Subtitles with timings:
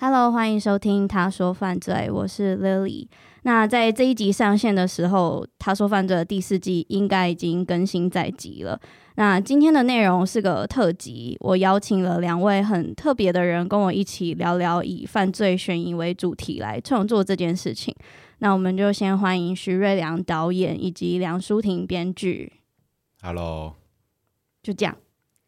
[0.00, 3.08] Hello，欢迎收听《他说犯罪》，我是 Lily。
[3.42, 8.80] 那在这一集上线的时候，《他说犯罪》的第四季应该已经更新在即了。
[9.16, 17.92] 那今天的内容是个特辑，我邀请了两位很特别的人，跟我一起聊聊以犯罪悬疑为主题来创作这件事情。
[18.38, 22.52] 那我们就先欢迎徐瑞良导演以及梁淑婷编剧。
[23.20, 23.74] Hello，
[24.62, 24.96] 就这样。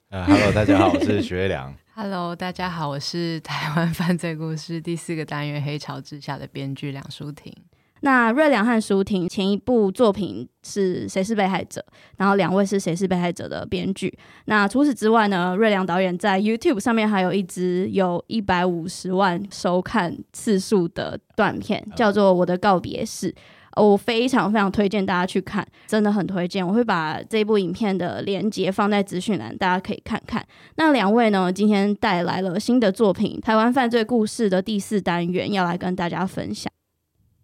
[0.08, 1.72] 呃、uh,，Hello，大家好，我是徐瑞良。
[2.02, 7.54] Hello，大家好，我是台湾 犯罪故事第四个单元《黑潮之下》的编剧梁舒婷。
[8.00, 11.84] 那瑞良和舒婷前一部作品是谁是被害者？
[12.16, 14.18] 然后两位是谁是被害者的编剧。
[14.46, 15.54] 那除此之外呢？
[15.54, 23.30] 瑞良导演在 YouTube 上面还有一支有一百五十万收看次数的短片，叫做《我的告别式》。
[23.76, 26.66] 我非常非常推荐大家去看，真的很推荐。
[26.66, 30.44] 我会把这部影片的连接放在资讯栏，大家可以看看。
[30.76, 36.70] 那两位呢，今天带来了新的作品《台湾犯罪故事》的第四单元，要来跟大家分享。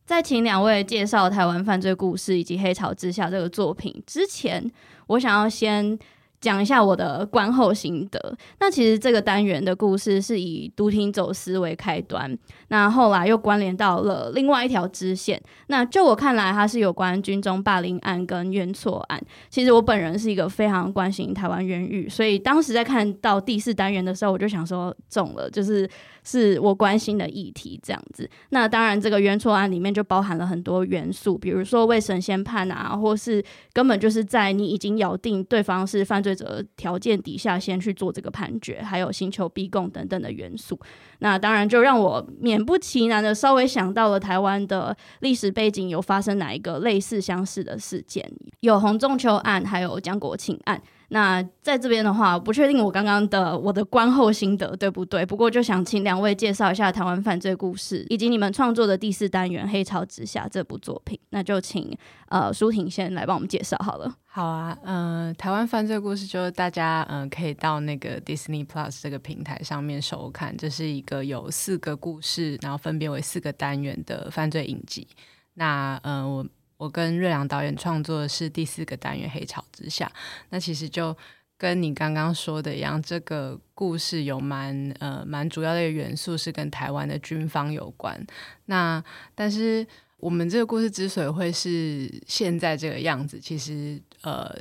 [0.04, 4.70] 在请两位介绍《台湾犯罪故事》以及《黑潮之下》这个作品之前，
[5.08, 5.98] 我想要先
[6.40, 8.36] 讲一下我的观后心得。
[8.60, 12.36] 那其实这个单元的故事是以毒品走私为开端，
[12.68, 15.40] 那后来又关联到了另外一条支线。
[15.68, 19.20] 那就我看来，它是有关军中霸凌案跟冤错案。
[19.48, 25.88] 其实我本人是一个非常关心台湾冤狱，所以当时在看到第四单元的时候，我就想说中了，就是。
[26.26, 28.28] 是我关心的议题，这样子。
[28.50, 33.42] 那当然，这个冤错案里面就包含了很多元素，比如说未审先判啊，或是
[33.72, 40.76] 根本就是在你已经咬定对方是犯罪者条件底下先去做这个判决，还有刑求逼供等等的元素。
[41.20, 48.28] 那当然就让我勉不其难的稍微想到了台湾的历史背景有发生哪一个类似相似的事件，
[48.60, 50.82] 有洪仲丘案，还有江国庆案。
[51.08, 55.24] 那在这边的话，不确定我刚刚的我的观后心得对不对？
[55.24, 61.18] 不过就想请两位介绍一下台湾犯罪故事，以及你们创作的第四单元《黑潮之下》这部作品。
[61.30, 61.96] 那就请
[62.28, 64.12] 呃舒婷先来帮我们介绍好了。
[64.24, 75.06] 好啊，嗯、台湾犯罪故事就是大家嗯、可以到那个 Disney Plus 这个平台上面收看，这是一个有四个故事，然后分别为四个单元的犯罪影集。
[75.54, 76.46] 那嗯、我。
[76.76, 80.06] 我跟瑞良导演创作的是第四个单元《黑潮之下》，
[80.50, 81.16] 那其实就
[81.56, 88.22] 跟你刚刚说的一样，这个故事有蛮呃蛮主要的一个元素是跟台湾的军方有关。
[88.66, 89.02] 那
[89.34, 89.86] 但是
[90.18, 94.54] 我们这个故事之所以会是现在这个样子，其实呃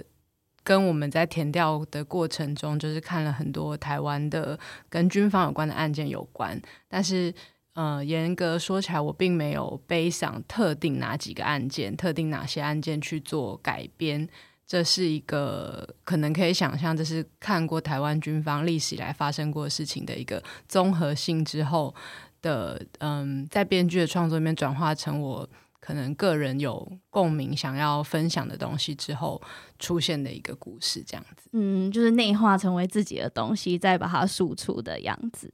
[0.64, 4.58] 跟我们在填调的过程中，就是看了很多台湾的
[4.90, 7.34] 跟军方有关的案件有关，但是。
[7.76, 14.28] 呃，严格说起来，我并没有背上特定哪几个案件、特定哪些案件去做改编。
[14.66, 21.94] 这是一个可能可以想象，这是看过台湾军方历史以来发生过事情的一个综合性之后
[22.42, 25.48] 的，嗯，在编剧的创作里面转化成我
[25.80, 29.40] 可能个人有共鸣、想要分享的东西之后
[29.78, 31.48] 出现的一个故事，这样子。
[31.52, 35.54] 嗯，就是内化成为自己的东西，再把它输出的样子。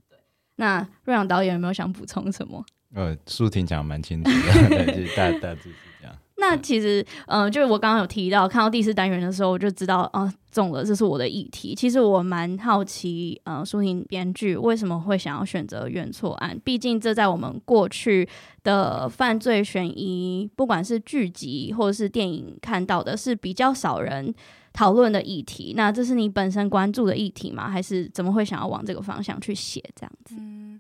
[0.61, 2.63] 那瑞阳导演有没有想补充什么？
[2.93, 6.15] 呃，舒婷讲的蛮清楚的， 对，就大大致是这样。
[6.37, 11.73] 那其实，嗯、呃，就是我刚刚有提到，看到第四单元的时候，我就知道，啊、呃，中了，这是我的议题。
[11.73, 16.59] 其实我蛮好奇，呃，舒婷编剧为什么会想要选择原错案？
[16.63, 18.27] 毕竟这在我们过去
[18.63, 24.33] 的犯罪悬疑，不管是剧集或者是电影看到的，是比较少人。
[24.73, 27.69] 讨论的议题，那这是你本身关注的议题吗？
[27.69, 30.35] 还是怎么会想要往这个方向去写这样子？
[30.39, 30.79] 嗯，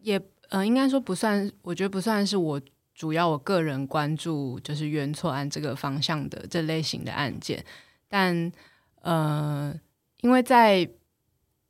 [0.00, 2.60] 也呃，应该说不算，我觉得不算是我
[2.94, 7.64] 主要我个人关注就是冤错案这个方向的这类型的案件，
[8.08, 8.52] 但
[9.00, 9.74] 呃，
[10.20, 10.88] 因为在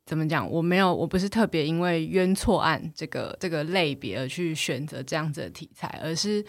[0.05, 0.51] 怎么讲？
[0.51, 6.45] 我没有，我不是特别因为冤错案这个这个类别而去选择这样子的题材，而是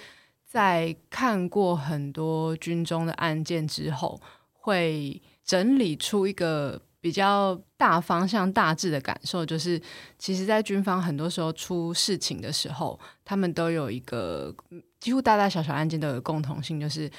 [0.45, 4.19] 在看过很多军中的案件之后，
[4.65, 9.79] 会整理出一个比较大方向、大致的感受，就是
[10.17, 14.53] 其实，在军方很多时候出事情的时候，他们都有一个
[14.99, 17.09] 几乎大大小小案件都有共同性，就是。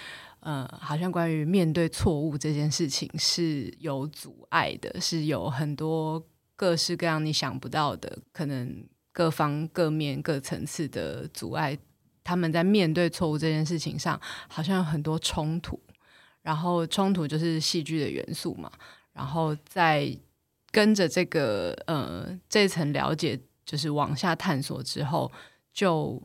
[0.40, 6.22] 呃，好像关于面对错误这件事情是有阻碍的，是有很多
[6.54, 11.76] 各式各样你想不到的，可能各方各面各层次的阻碍。
[12.22, 15.80] 他们在面对错误这件事情上，好像有很多冲突，
[16.46, 18.70] 然后冲突就是戏剧的元素嘛。
[19.12, 20.16] 然后在
[20.70, 25.32] 跟着这个呃这层了解，就是往下探索之后，
[25.72, 26.22] 就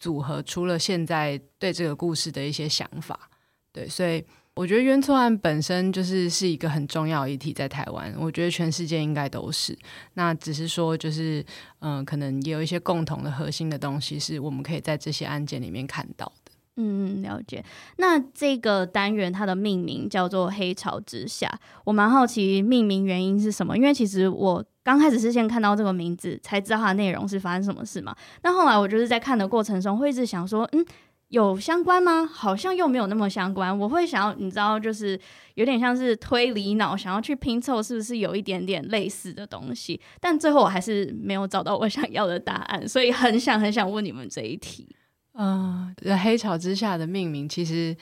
[0.00, 3.30] 组合出了现在对这个故事的一些想法。
[3.70, 4.24] 对，所以
[4.54, 9.78] 我觉得冤错案本身就是是一个很重要议题，在台湾，我觉得全世界应该都是。
[10.14, 11.44] 那只是说，就是
[11.80, 16.30] 嗯、可能也有一些共同的核心的东西，是我们可以在这些案件里面看到。
[16.76, 17.64] 嗯，了解。
[17.98, 21.46] 那这个单元它的命名叫做《黑潮之下》，
[21.84, 23.76] 我蛮好奇命名原因是什么？
[23.76, 28.16] 因为其实我刚开始是先看到这个名字，才知道它的内容是发生什么事嘛。
[28.42, 30.84] 那后来我就是在看的过程中，会一直想说，嗯。
[31.28, 32.26] 有相关吗？
[32.26, 33.78] 好像又没有那么相关。
[33.78, 35.18] 我会想要，你知道，就是
[35.54, 39.98] 有点像是推理脑，想要去拼凑是不是有一点点类似的东西。
[40.20, 44.86] 但最后我还是没有找到我想要的答案，所以很想很想问你们这一题。
[45.34, 47.96] 嗯，呃，黑潮之下的命名，其实，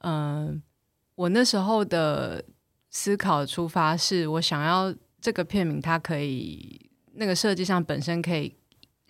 [0.00, 0.62] 嗯，
[1.14, 2.44] 我那时候的
[2.90, 8.54] 思考出发是我想要这个片名，它可以那个设计上本身可以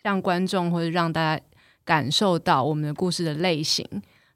[0.03, 1.43] 让观众或者让大家。
[1.85, 3.85] 感受到我们的故事的类型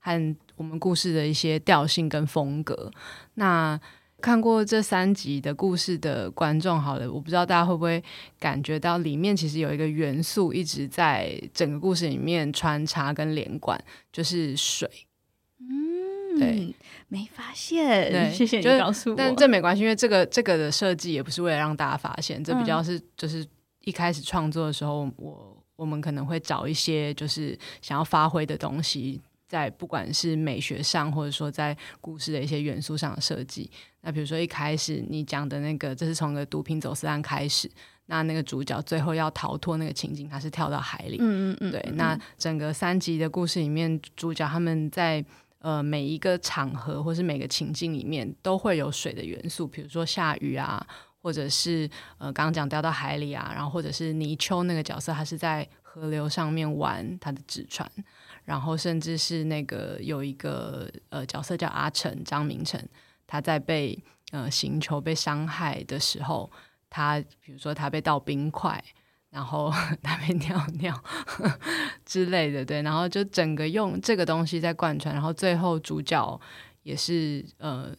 [0.01, 2.91] 和我们故事的一些调性跟风格。
[3.35, 3.81] 那
[4.27, 8.03] 看过这三集的故事的观众，好了，我不知道大家会不会
[8.41, 13.81] 感觉到里面其实有一个元素一直在整个故事里面穿插跟连贯，
[14.13, 14.91] 就是水。
[15.61, 16.75] 嗯，对，
[17.07, 19.17] 没发现，对，谢 谢你告诉我。
[19.17, 23.47] 但这没关系，因为这个这个的设计也不是为了让大家发现，这比较是就是
[23.85, 25.53] 一开始创作的时候我。
[25.77, 33.71] 我们可能会找一些就是想要发挥的东西，在不管是美学上，或者说在故事的一些元素上的设计。
[34.01, 37.71] 那比如说一开始你讲的那个，这是从个毒品走私案开始，
[38.07, 41.17] 那那个主角最后要逃脱那个情景，他是跳到海里。
[41.21, 41.71] 嗯嗯嗯。
[41.73, 45.25] 对，那整个三集的故事里面，主角他们在
[45.59, 50.87] 呃每一个场合或是每个情境里面都会有水的元素，比如说下雨啊。
[51.23, 57.91] 或者是呃，刚刚讲掉到海里啊，然后或者是泥鳅那个角色，他是在河流上面玩他的纸船，
[58.47, 62.83] 然后甚至是那个有一个呃角色叫阿成张明成，
[63.27, 66.51] 他在被呃刑求被伤害的时候，
[66.89, 68.83] 他比如说他被倒冰块，
[69.29, 69.71] 然后
[70.03, 71.05] 他被尿尿
[72.07, 76.41] 之类的，对，然后就整个用这个东西在贯穿，然后最后主角
[76.83, 77.95] 也是呃。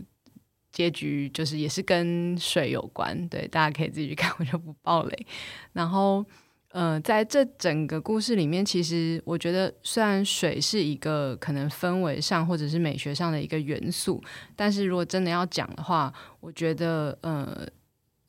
[0.69, 5.27] 结局就是也是跟水有关，对，大家可以自己去看，我就不爆雷。
[5.73, 6.23] 然后，
[6.69, 14.21] 呃，在这整个故事里面，其实我觉得，虽然水是一个可能氛围上或者是美学上的一个元素，
[14.55, 17.65] 但是如果真的要讲的话，我觉得，呃，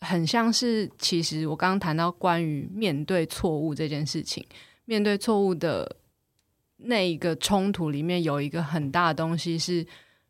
[0.01, 4.47] 很像是其实我刚刚谈到关于面对错误这件事情，
[4.85, 5.97] 面对错误的
[6.77, 9.85] 那一个冲突里面，有一个很大的东西是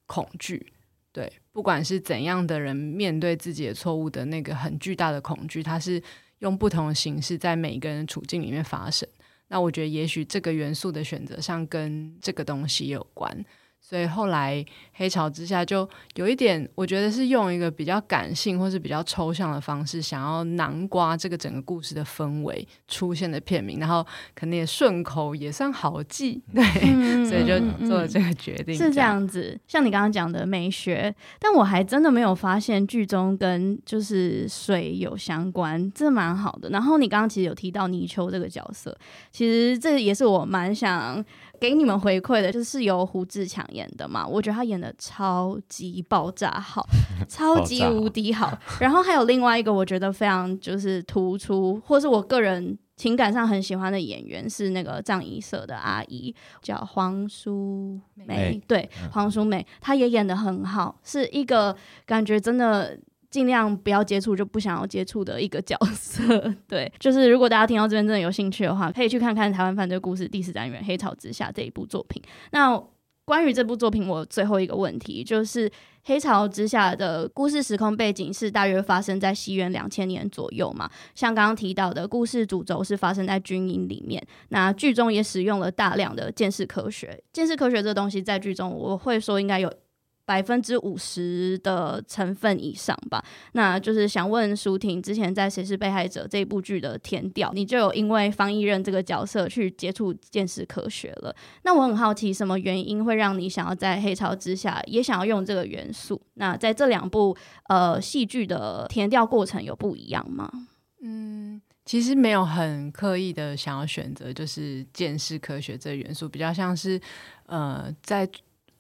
[0.07, 0.73] 恐惧。
[1.13, 6.03] 对，不管是怎样的人面对自己的错误的那个很巨大的恐惧，它是
[6.41, 9.09] 用不同的形式在每一个人的处境里面发生。
[9.49, 13.45] 那我觉得，也许这个元素的选择上跟这个东西有关。
[13.81, 28.75] 所以后来黑潮之下就有一点，我觉得是用一个比较感性或是比较抽象的方式，想要南瓜这个整个故事的氛围出现的片名，然后可能也顺口，也算好记，对，嗯、 所以就做了这个决定。
[28.75, 36.69] 是这样子，像你刚刚讲的美学，但我还真的没有发现剧中跟就是水有相关，这蛮好的。
[36.69, 38.95] 然后你刚刚其实有提到泥鳅这个角色，
[39.33, 41.25] 其实这也是我蛮想。
[41.61, 46.87] 给你们回馈的就是由胡志强演的嘛，我觉得他演的超级爆炸好，
[47.29, 48.57] 超级无敌好。
[48.81, 62.99] 然后还有另外一个我觉得非常就是突出，或是我个人情感上很喜欢的演员是那个葬仪社的阿姨，叫黄淑梅，美对，黄淑梅，她也演的很好，是一个感觉真的。
[63.31, 66.55] 尽量不要接触，就不想要接触的一个角色。
[66.67, 72.23] 对，就是如果大家听到这边真的有兴趣的话，可以去看看《台湾犯罪故事》第四单元《黑潮之下》这一部作品。
[72.53, 72.83] 那
[73.27, 75.69] 关于这部作品，我最后一个问题就是，
[76.05, 80.89] 《黑潮之下》的故事时空背景是大约发生在西元两千年左右嘛？
[81.15, 87.23] 像刚刚提到的故事主轴是发生在军营里面，那剧中也使用了大量的鉴识科学。
[87.31, 89.71] 鉴识科学这东西在剧中，我会说应该有。
[90.29, 101.35] 百分之五十的成分以上吧，那就是想问舒婷，之前在《谁是被害者》这部剧的填调，你就有因为方逸任这个角色去接触见识科学了。
[101.63, 106.21] 那我很好奇，什么原因会让你想要在《黑潮之下》也想要用这个元素？
[106.35, 107.35] 那在这两部
[107.71, 110.53] 呃戏剧的填调过程有不一样吗？
[111.01, 117.01] 嗯，其实没有很刻意的想要选择就是见识科学这元素，比较像是
[117.47, 118.29] 呃在。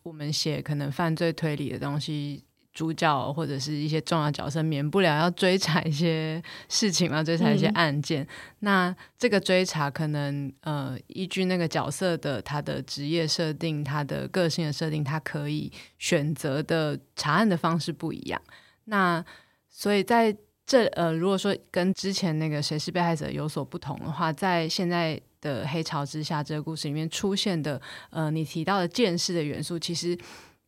[0.02, 8.22] 我们写可能犯罪推理的东西，主角或者是一些重要角色，免不了要追查一些事情嘛， 追查一些案件。
[8.22, 8.28] 嗯、
[8.60, 18.40] 那这个追查可能呃，依据那个角色的他的职业设定、他的个性的设定，他可以选择的查案的方式不一样。
[18.84, 19.24] 那
[19.68, 20.34] 所以在
[20.68, 25.20] 这呃，如果说跟之前那个谁是被害者有所不同的话，在现在。
[25.40, 30.18] 的黑潮之下，这个故事里面出现的，呃，你提到的鉴识的元素，其实，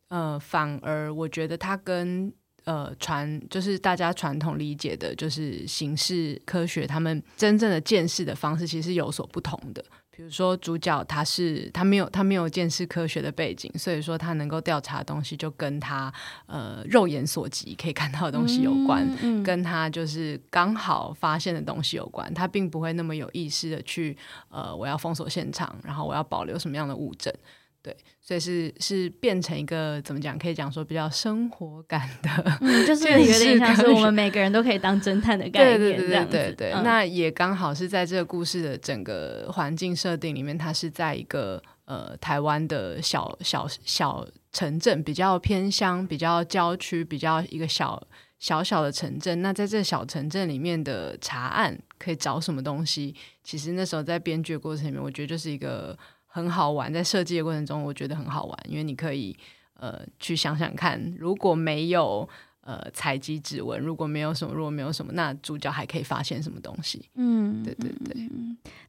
[0.07, 2.31] 呃，反而我觉得它跟
[2.63, 9.83] 呃传就是大家传统理解的，就是刑事科学他们真正的鉴识的方式，其实有所不同的。
[10.13, 16.13] 比如说主角他是他没有他没有见识科学的背景，所以说他能够调查的东西就跟他
[16.47, 22.31] 呃肉眼所及可以看到的东西有关，嗯嗯、跟他就是刚好发现的东西有关。
[22.33, 24.15] 他并不会那么有意识的去
[24.49, 27.33] 呃我要封锁现场，然后我要保留什么样的物证。
[27.83, 30.37] 对，所以是是变成一个怎么讲？
[30.37, 36.71] 可以讲说比较生活感的，嗯，就是 有点像是我们每个人都可以当侦探的 概念，对对对对对。
[36.73, 47.99] 嗯、那也刚好是在这个故事的整个环境设定里面，它是在一个呃台湾的小小小城镇，比较偏乡、比较郊区、比较一个小
[48.37, 49.41] 小小的城镇。
[49.41, 53.15] 那在这小城镇里面的查案可以找什么东西？
[53.43, 55.97] 其实那时候在编剧的过程里面，我觉得就是一个。
[56.33, 59.37] 很好玩，在设计的过程中，我觉得很好玩，因为你可以
[59.73, 62.27] 呃去想想看，如果没有
[62.61, 67.09] 呃采集指纹，如果没有什么，如果没有什么，那主角还可以发现什么东西？
[67.15, 68.29] 嗯，对对对，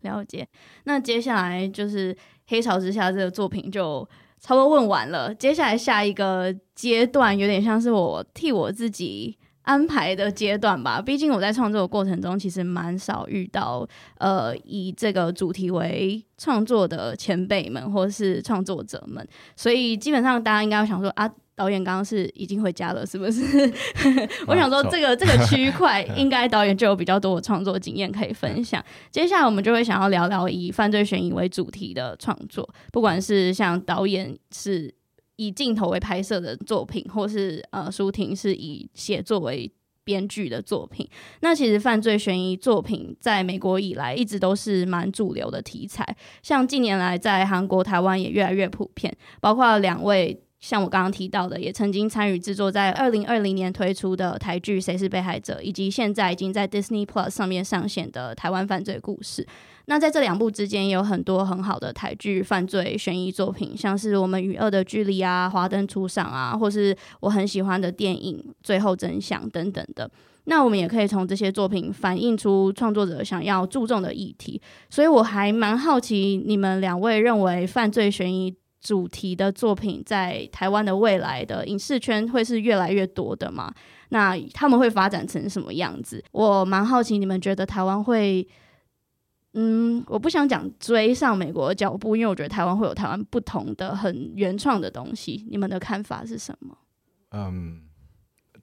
[0.03, 0.47] 了解。
[0.85, 2.15] 那接下来就是
[2.47, 4.09] 《黑潮之下》这个作品就
[4.39, 9.37] 差不多问完了，接下来下一个阶段有点像是我替我自己。
[9.63, 13.87] 安排的阶段吧，毕竟我在创作的过程中，其实蛮少遇到
[14.19, 19.27] 呃以这个主题为创作的前辈们或是创作者们，
[19.57, 23.43] 所以基本上大家应该会想说啊，导演刚刚是已经回家了，是不是？
[24.49, 28.85] 我想说这个这个区块应该导演就有比较多的创作经验可以分享。
[29.11, 34.93] 接下来我们就会想要聊聊以犯罪悬疑为主题的创作，不管是像导演是。
[35.47, 39.71] 以镜头为拍摄的作品，或是呃，舒婷是以写作为
[40.05, 41.09] 编剧的作品。
[41.41, 46.05] 那其实犯罪悬疑作品在美国以来一直都是蛮主流的题材，
[46.43, 49.17] 像近年来在韩国、台湾也越来越普遍。
[49.41, 59.47] 包括两位像我刚刚提到的，也曾经参与制作在二零二零年推出的台剧《谁是被害者》，以及现在已经在 Disney Plus 上面上线的台湾犯罪故事。
[59.87, 70.09] 那在这两部之间有很多很好的台剧犯罪悬疑作品，像是我们与恶的距离啊、华灯初上啊，或是我很喜欢的电影《最后真相》等等的。
[70.45, 74.61] 那我们也可以从这些作品反映出创作者想要注重的议题。
[74.89, 83.73] 所以我还蛮好奇，你们两位认为犯罪悬疑主题的作品在台湾的未来的影视圈会是越来越多的吗？
[84.11, 86.23] 那他们会发展成什么样子？
[86.31, 88.47] 我蛮好奇，你们觉得台湾会？
[89.55, 95.47] 嗯，我不想讲追上美国的脚步，因为我觉得台湾会有台湾不同的很原创的东西。
[95.51, 96.79] 你们的看法是什么？
[97.33, 97.83] 嗯，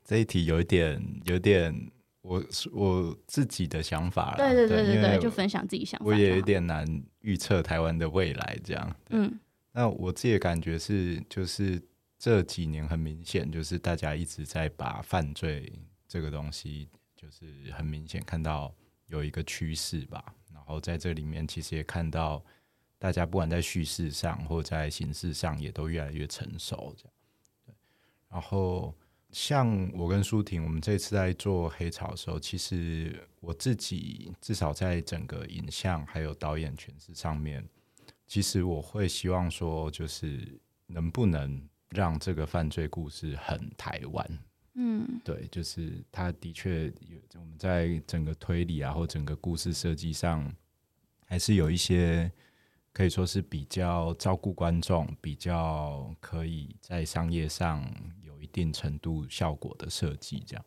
[0.04, 1.92] 这一题有一点，有点
[2.22, 4.36] 我我自己的想法。
[4.36, 6.06] 对对对对对，就分享自己想法。
[6.06, 6.86] 我也有点难
[7.22, 8.96] 预测台湾的未来，这样。
[9.10, 9.40] 嗯，
[9.72, 11.80] 那我自己的感觉是，就是
[12.18, 15.72] 这几年很明显，就是大家一直在把犯罪
[16.08, 18.74] 这个东西，就是很明显看到
[19.06, 20.34] 有一个趋势吧。
[20.70, 22.46] 然后在这里面，其实也看到
[23.00, 26.94] 大家不管在叙事上或在形式上，也都越来越成熟。
[26.96, 27.14] 这样，
[27.66, 27.74] 对。
[28.30, 28.94] 然后
[29.32, 37.68] 像我跟舒婷，我们这次在做黑潮的时候，其实我自己至少在整个影像还有导演诠释上面，
[38.28, 44.40] 其实我会希望说，就是能不能让这个犯罪故事很台湾。
[44.82, 50.50] 嗯，对，就是他的确有我们在整个推理啊，或整个故事设计上，
[51.26, 52.32] 还是有一些
[52.94, 57.86] 可以说是比较照顾观众，比较可以在商业上
[58.22, 60.66] 有一定程度效果的设计，这样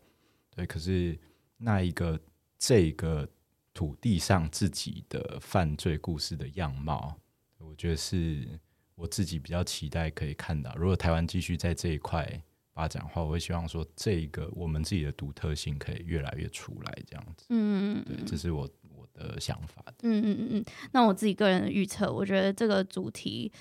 [0.55, 0.67] 对。
[0.67, 1.19] 可是
[1.57, 2.21] 那一个
[2.59, 3.27] 这个
[3.73, 7.17] 土地上自己的犯罪故事的样貌，
[7.57, 8.47] 我觉得是
[8.95, 10.75] 我自己比较期待可以看到。
[10.77, 12.43] 如果台湾继续在这一块
[12.75, 17.47] 发展的话，我会希望说这个我们自己的独特性可以越来越出来，这样子。
[17.51, 19.03] 嗯嗯，对，这是我我。
[19.15, 23.53] 的想法，嗯嗯嗯嗯，那我自己个人的预测，我觉得这个主题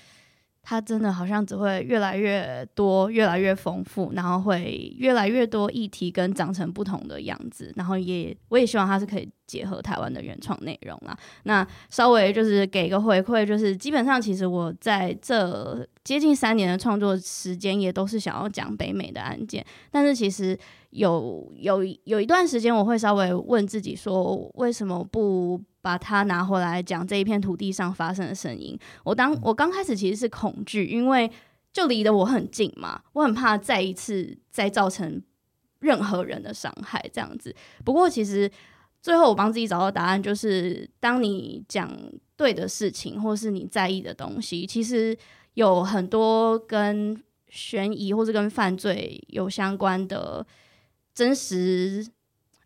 [0.62, 11.16] 它真的好像只会越来越多，越来越丰富，然后会越来越多议题跟长成不同的样子，然后也我也希望它是可以结合台湾的原创内容啦。
[11.42, 20.58] 那稍微就是给个回馈，就是基本上其实我在这接近三年的创作时间，也都是想要讲北美的案件，但是其实。
[20.92, 28.78] 有有有一段时间，我会稍微问自己说，为什么不把它拿回来讲这一片土地上发生的声音？
[29.02, 31.30] 我当我刚开始其实是恐惧，因为
[31.72, 35.22] 就离得我很近嘛，我很怕再一次再造成
[35.80, 37.56] 任何人的伤害这样子。
[37.82, 38.50] 不过其实
[39.00, 41.90] 最后我帮自己找到答案，就是当你讲
[42.36, 45.16] 对的事情，或是你在意的东西，其实
[45.54, 47.18] 有很多跟
[47.48, 50.46] 悬疑或是跟犯罪有相关的。
[51.14, 52.06] 真实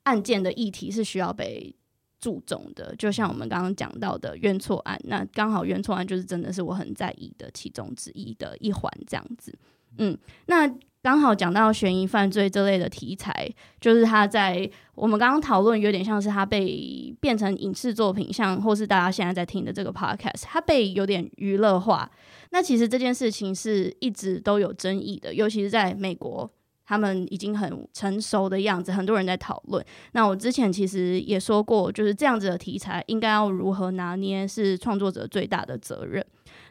[0.05, 1.75] 案件的议题是需要被
[2.21, 9.53] 注重的，就像我们刚刚讲到的冤错案，那刚好冤错案就是真的是我很在意的其中之一的一环，这样子。
[9.99, 10.67] 嗯，那
[11.03, 13.49] 刚好讲到悬疑犯罪这类的题材，
[13.81, 22.11] 就是他在我们刚刚讨论有点像是他被变成影视作品，像或是大家现在在听的这个 podcast，他被有点娱乐化。
[22.51, 26.51] 那其实这件事情是一直都有争议的，尤其是在美国。
[26.87, 29.85] 他们已经很成熟的样子，很多人在讨论。
[30.13, 36.25] 那我之前其实也说过，就是这样子的题材应该要如何拿捏，是创作者最大的责任。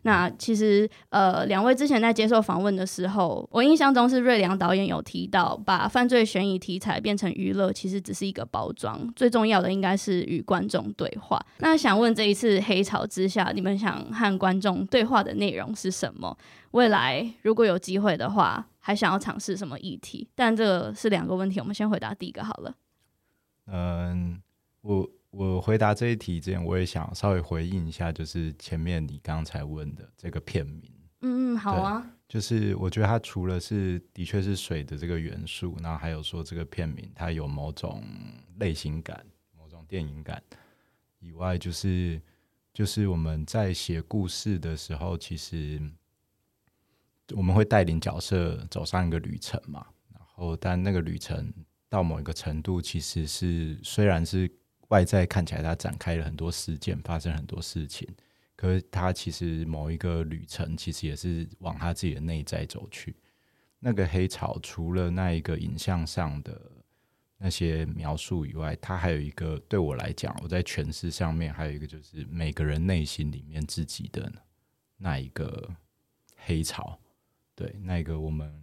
[0.03, 11.43] 那其实呃，两位之前在接受访问的时候，我印象中是瑞良导演有提到，把犯罪悬疑题材变成娱乐，其实只是一个包装，最重要的应该是与观众对话。
[11.57, 16.37] 那想问这一次黑潮之下，你们想和观众对话的内容是什么？
[16.71, 20.29] 未来如果有机会的话，还想要尝试什么议题？
[20.35, 22.75] 但这是两个问题，我们先回答第一个好了。
[23.65, 24.39] 嗯，
[24.81, 30.83] 我我回答这一题之前，我也想稍微回应一下，就是前面你刚才问的这个片名。
[31.21, 32.05] 嗯嗯，好啊。
[32.29, 38.03] 就是我觉得它除了是的确是水的这个元素，然后还有说这个片名它有某种
[38.59, 39.25] 类型感、
[39.57, 40.39] 某种电影感
[41.17, 42.21] 以外，就是
[42.71, 45.81] 就是我们在写故事的时候，其实。
[47.33, 51.51] 我们会带领角色走上一个旅程嘛，然后但那个旅程
[51.89, 54.51] 到某一个程度，其实是虽然是
[54.89, 58.07] 外在看起来它展开了很多事件，发生很多事情，
[58.55, 63.15] 可是它其实某一个旅程其实也是往他自己的内在走去。
[63.79, 66.59] 那个黑潮除了那一个影像上的
[67.37, 74.31] 那些描述以外，它还有一个对我来讲，我在诠释上面还有一个就是每个人内心里面自己的
[74.97, 75.69] 那一个
[76.37, 76.99] 黑潮。
[77.55, 78.53] 对，那个我们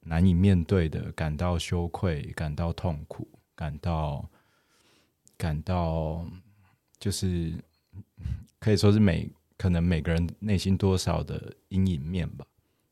[0.00, 4.28] 难以面对的，感到羞愧，感到痛苦，感到
[5.36, 6.26] 感到
[6.98, 7.52] 就是
[8.58, 12.44] 可以说是每可能每个人内心多少的阴影面吧。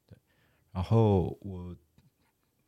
[0.07, 0.17] 对，
[0.71, 1.77] 然后我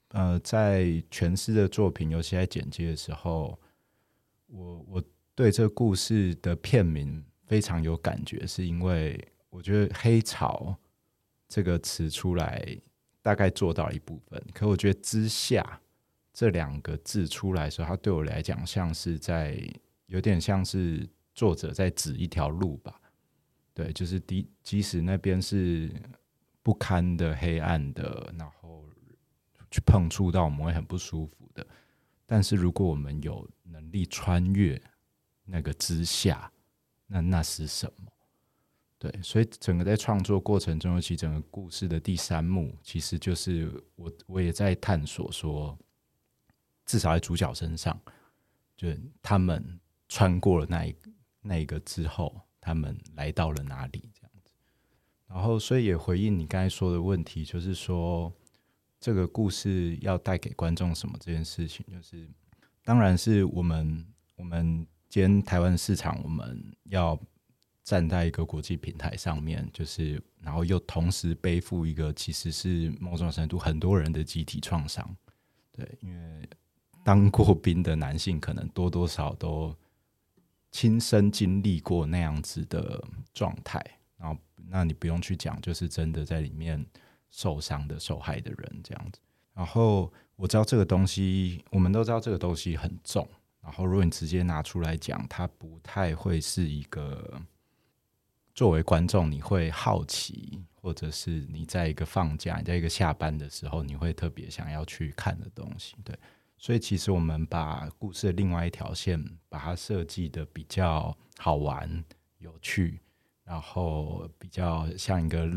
[0.08, 3.56] 呃在诠释的作品，尤其在剪接的时候，
[4.48, 5.04] 我我
[5.36, 9.16] 对这故事的片名非常有感觉，是因为
[9.50, 10.76] 我觉得黑潮。
[11.52, 12.66] 这个词出来
[13.20, 15.78] 大概做到一部分，可我觉得“之下”
[16.32, 19.62] 这两个字出来的时候，它对我来讲像是在
[20.06, 22.98] 有点像是作者在指一条路吧。
[23.74, 25.90] 对，就是即即使那边是
[26.62, 28.82] 不堪的、黑暗的，然后
[29.70, 31.66] 去碰触到我们会很不舒服的，
[32.24, 34.80] 但是如果我们有能力穿越
[35.44, 36.50] 那个之下，
[37.06, 38.12] 那那是什么？
[39.02, 45.76] 对，所以整个在创作过程中，尤其整个故事的第三幕，其实就是我我也在探索说，
[46.86, 48.00] 至少在主角身上，
[48.76, 48.86] 就
[49.20, 50.94] 他们穿过了那一
[51.40, 54.52] 那一个之后，他们来到了哪里这样子。
[55.26, 58.32] 然后，所以也回应你刚才说的问题，就是说
[59.00, 62.30] 这个故事要带给观众什么这件事情，就是
[62.84, 67.20] 当然是我们我们今天台湾市场，我们要。
[67.84, 75.16] 站在一个国际平台上面，就是，然后又同时背负一个其实是某种程度很多人的集体创伤，
[75.72, 76.48] 对，因为
[77.04, 79.76] 当过兵的男性可能多多少都
[80.70, 83.02] 亲身经历过那样子的
[83.34, 83.84] 状态，
[84.16, 86.84] 然后那你不用去讲，就是真的在里面
[87.30, 89.18] 受伤的受害的人这样子。
[89.52, 93.28] 然后我知道这个东西，我们都知道这个东西很重。
[93.60, 97.40] 然后如果你直接拿出来讲，它不太会是一个
[98.54, 105.96] 作为观众你会好奇，或者是你在一个放假、你在一个下班的时候，你会特别想要去看的东西。
[106.04, 106.16] 对，
[106.58, 112.04] 所以其实我们把故事的另外一条线，把它设计的比较好玩、
[112.38, 113.00] 有趣。
[113.44, 115.50] 然后比较像一个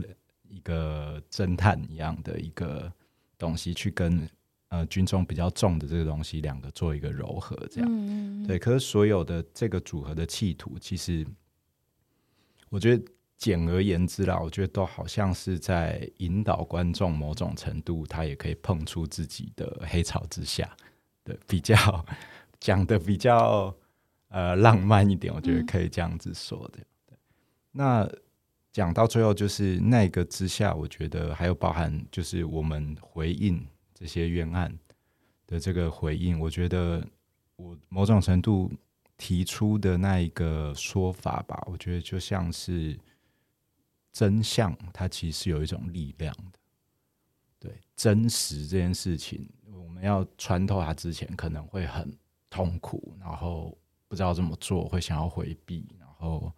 [0.49, 2.91] 一个侦探一样的一个
[3.37, 4.27] 东西，去跟
[4.69, 8.57] 呃军中比较重的这个东西两个做一个柔和，这样、嗯、对。
[8.57, 11.25] 可是所有的这个组合的企图，其实
[12.75, 13.01] 我觉得
[13.37, 20.69] 简而言之啦，我觉得都好像是在引导观众某种程度，他也可以碰出自己的黑潮之下
[21.23, 22.05] 的比较
[22.59, 23.73] 讲的比较
[24.27, 26.79] 呃浪漫一点，我觉得可以这样子说的。
[26.81, 27.17] 嗯
[27.71, 28.09] 那
[28.73, 34.77] 讲到最后，就是那个之下，我觉得还有包含，就是我们回应这些冤案
[35.47, 37.01] 的这个回应，我觉得
[37.55, 38.69] 我某种程度
[39.17, 42.99] 提出的那一个说法吧，我觉得就像是
[44.11, 46.59] 真相，它其实有一种力量的。
[47.59, 52.15] 对，真实这件事情，我们要穿透它之前，可能会很
[52.49, 56.51] 痛苦，然后不知道怎么做，会想要回避，然后。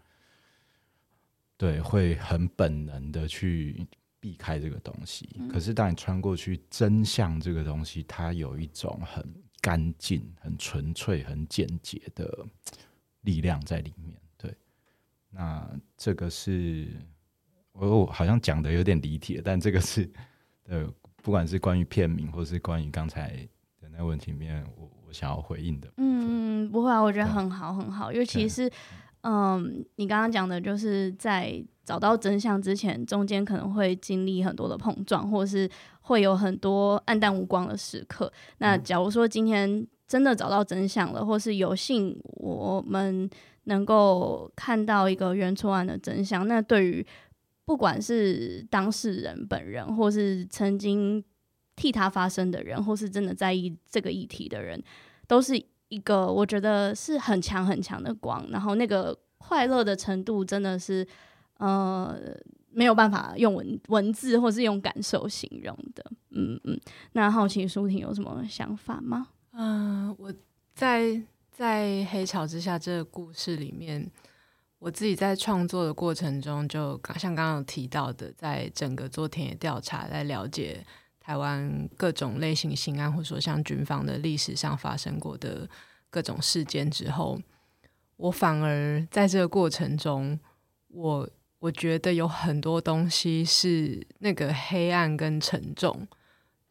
[1.59, 3.83] 对，会很本能的去
[4.19, 5.27] 避开这个东西。
[5.39, 9.27] 嗯、可是，当你穿过去，真相这个东西，它有一种很
[9.61, 12.45] 干净、很纯粹、很简洁的
[13.21, 14.19] 力量在里面。
[14.37, 14.53] 对，
[15.29, 16.87] 那这个是
[17.73, 20.09] 我好像讲的有点离题，但这个是
[20.65, 23.29] 呃，不管是关于片名，或是关于刚才
[23.79, 25.91] 的那个问题里面，我我想要回应的。
[25.97, 28.71] 嗯，不会啊，我觉得很好，很好，尤其是。
[29.21, 35.69] 嗯，你刚刚讲的就是在找到真相之前，中间可能会经历很多的碰撞，或是
[36.01, 38.31] 会有很多暗淡无光的时刻。
[38.59, 43.29] 那假如说今天真的找到真相了，或是有幸我们
[43.63, 47.05] 能够看到一个原错案的真相，那对于
[47.65, 51.21] 不管是当事人本人，或是曾经
[51.75, 54.81] 替他发声的人，或是真的在意这个议题的人，
[55.27, 55.61] 都是。
[55.89, 61.07] 一个我觉得是很强很强的光，然后那个快乐的程度真的是，
[61.57, 62.15] 呃，
[62.71, 66.03] 没有办法用文文字或是用感受形容的。
[66.31, 66.79] 嗯嗯，
[67.13, 69.27] 那好奇舒婷有什么想法吗？
[69.53, 70.33] 嗯、我
[70.75, 71.21] 在
[71.51, 74.11] 在黑潮之下这个故事里面，
[74.79, 80.85] 我自己在创作的过程中，就像刚刚提到的，在整个做田野调查来了解。
[81.27, 85.69] 台湾各种类型刑案，或者说像军方的历史上发生过的
[86.09, 87.37] 各种事件之后，
[88.15, 90.39] 我反而在这个过程中，
[90.87, 96.07] 我我觉得有很多东西是那个黑暗跟沉重，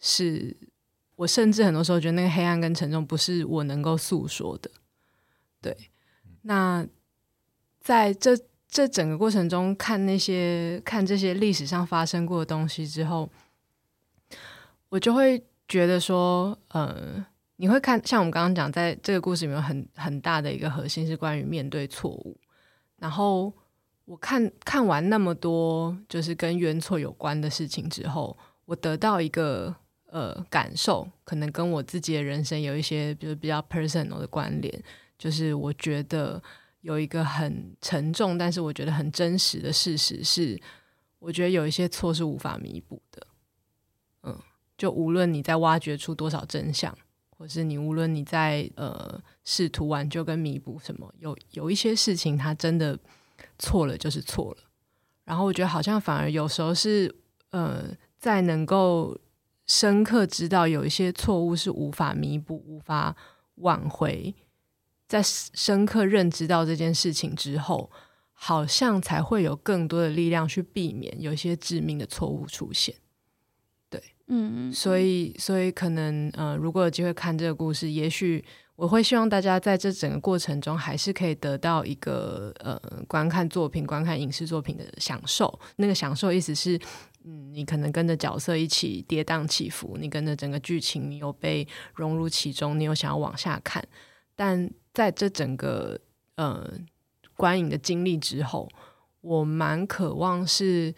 [0.00, 0.56] 是
[1.16, 4.70] 我甚至很多时候觉得那个黑暗跟沉重不是我能够诉说的。
[5.60, 5.76] 对，
[6.40, 6.86] 那
[7.78, 8.34] 在这
[8.70, 13.30] 这整个过程中，看那些看这些历史上发生过的东西之后。
[14.88, 17.24] 我就会觉得说，呃，
[17.56, 22.38] 你会看，像我们刚刚讲，在这个故事里面很很大的一个核心是关于面对错误。
[22.98, 23.52] 然后
[24.04, 29.74] 我看看完那么多就是跟冤错有关的事情之后，我得到一个
[30.06, 34.82] 呃感受，可能跟我自己的人生有一些，就是比较 personal 的关联，
[35.18, 36.40] 就是我觉得
[36.82, 40.58] 有一个很沉重，但是我觉得很真实的事实是，
[41.18, 43.26] 我觉得有一些错是无法弥补的。
[44.76, 46.96] 就无论你在挖掘出多少真相，
[47.30, 52.98] 或是你无论你在呃试图挽救跟弥补什么，有有一些事情它真的
[53.58, 54.58] 错了就是错了。
[55.24, 57.14] 然后我觉得好像反而有时候是
[57.50, 57.84] 呃
[58.18, 59.18] 在能够
[59.66, 63.16] 深刻知道有一些错误是无法弥补、无法
[63.56, 64.34] 挽回，
[65.08, 67.90] 在深刻认知到这件事情之后，
[68.32, 72.94] 好像才会有更多的力量去避免有一些致命的错误出现。
[74.28, 85.60] 嗯，所以，所以可能，呃，如果有机会看这个故事，也许我会希望大家在这整个过程中，还是可以得到一个，呃，观看作品、观看影视作品的享受。
[85.76, 86.76] 那个享受意思是，
[87.22, 93.86] 嗯，你可能跟着角色一起跌宕起伏，你跟着整个剧情，你有被融入其中，你有想要往下看。
[94.34, 96.00] 但在这整个，
[96.34, 96.68] 呃，
[97.36, 98.68] 观影的经历之后，
[99.20, 100.92] 我蛮渴望是，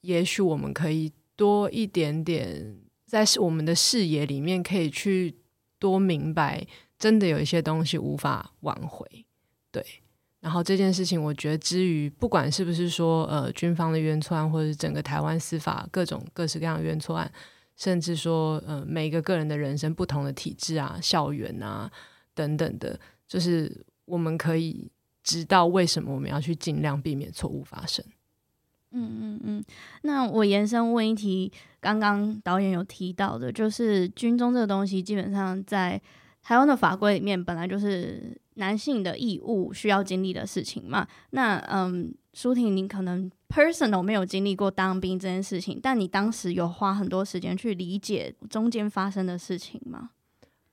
[0.00, 1.12] 也许我们可以。
[1.36, 5.36] 多一点点，在我们的视野里面，可以去
[5.78, 6.66] 多明白，
[6.98, 9.06] 真的有一些东西无法挽回，
[9.70, 9.84] 对。
[10.40, 17.30] 然后这件事情，我觉得之于不管是不是说呃军方的冤错案，或者整个台湾司法各种各式各样的冤错案，
[17.76, 21.90] 甚至说呃每一个个人的人生不同的体制啊、校园啊
[22.32, 24.88] 等等的，就是我们可以
[25.24, 28.04] 知道为什么我们要去尽量避免错误发生。
[28.96, 29.64] 嗯嗯嗯。
[30.02, 36.00] 那我延伸问一题，刚刚导演有提到的，就是军中这个东西，基本上在
[36.42, 38.40] 台湾的法规里面本来就是。
[38.58, 41.06] 男性的义务需要经历的事情嘛？
[41.32, 50.08] 那嗯，舒婷，你可能 personal 没有经历过当兵这件事情，但你当时有花很多时间去理解中间发生的事情吗？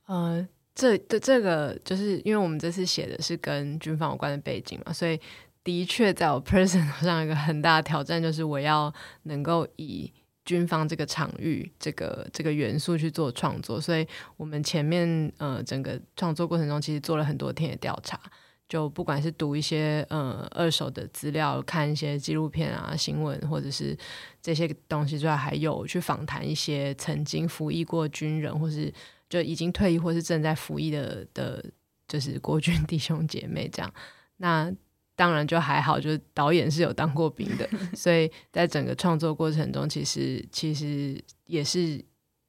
[0.06, 5.20] 呃，这的这个就是因为我们这次写的是跟军方有关的背景嘛，所以
[5.64, 10.12] 的确在我 personal 上一个很大的挑战就是我要能够以。
[10.46, 18.20] 军方这个场域，这个这个元素去做创作，所以我们前面呃整个创作过程中，其实做了很多天的调查，
[18.68, 23.98] 就不管是读一些呃二手的资料，看一些纪录片啊、新闻，或者是
[24.42, 28.94] 这些东西之外，还有去访谈一些曾经服役过军人，或是
[29.30, 31.64] 就已经退役或是正在服役的的，
[32.06, 33.90] 就是国军 弟兄姐妹这样。
[34.36, 34.70] 那
[35.16, 42.04] 当然就还好，就是导演是有当过兵的，所以在整个创作过程中，其实其实也是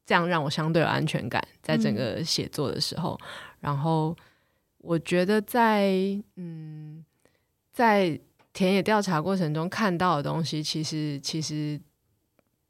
[0.06, 3.20] 这样让我相对有安全感，在整个写作的时候。
[3.20, 3.28] 嗯、
[3.60, 4.16] 然后
[4.78, 5.92] 我觉得在
[6.36, 7.04] 嗯，
[7.70, 8.18] 在
[8.54, 11.78] 田野调查过程中看到的东西，其实其实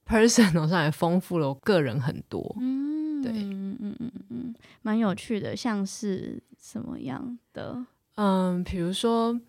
[0.05, 2.57] personal 上也丰富了我个人很多。
[2.61, 7.87] 嗯，对，嗯嗯嗯嗯，蛮有趣的，像是什么样的？
[8.17, 9.41] 嗯，比如说。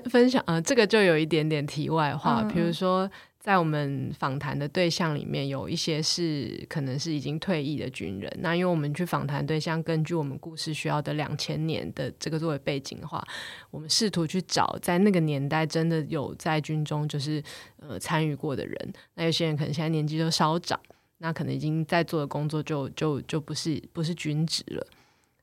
[0.00, 8.32] 分分享呃，这个就有一点点题外话，比如说在我们访谈的对象里面，有一些是可能是已经退役的军人。
[8.38, 13.22] 那因为我们去访谈对象，根据我们故事需要的两千年的这个作为背景的话，
[13.70, 17.42] 我们试图去找在那个年代真的有在军中就是
[17.78, 18.92] 呃参与过的人。
[19.14, 20.78] 那有些人可能现在年纪都稍长，
[21.18, 24.86] 那可能已经在做的工作就就就不是不是军职了。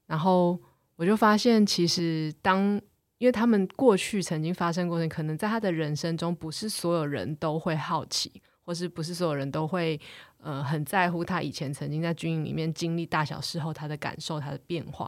[0.07, 0.57] 然后
[0.95, 2.79] 我就发现，其实当
[3.19, 9.99] 因为他们过去曾经发生过的，可能在他的人生中，不是所有人都会好奇，或是不是所有人都会
[10.37, 15.05] 呃很在乎他以前曾经在军营里面经历大小事后他的感受、他的变化。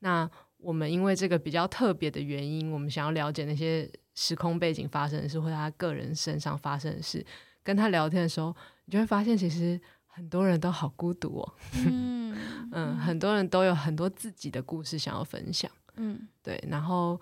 [0.00, 7.24] 那我们因为这个比较特别的原因，我们想要了解那些时空背景发生的事，或者他个人身上发生的事。
[7.62, 11.54] 跟他聊天的时候，你就会发现，其实很多人都好孤独哦。
[11.86, 12.36] 嗯
[12.72, 15.70] 嗯，很多人都有很多自己的故事想要分享。
[15.96, 17.18] 嗯，对，然后。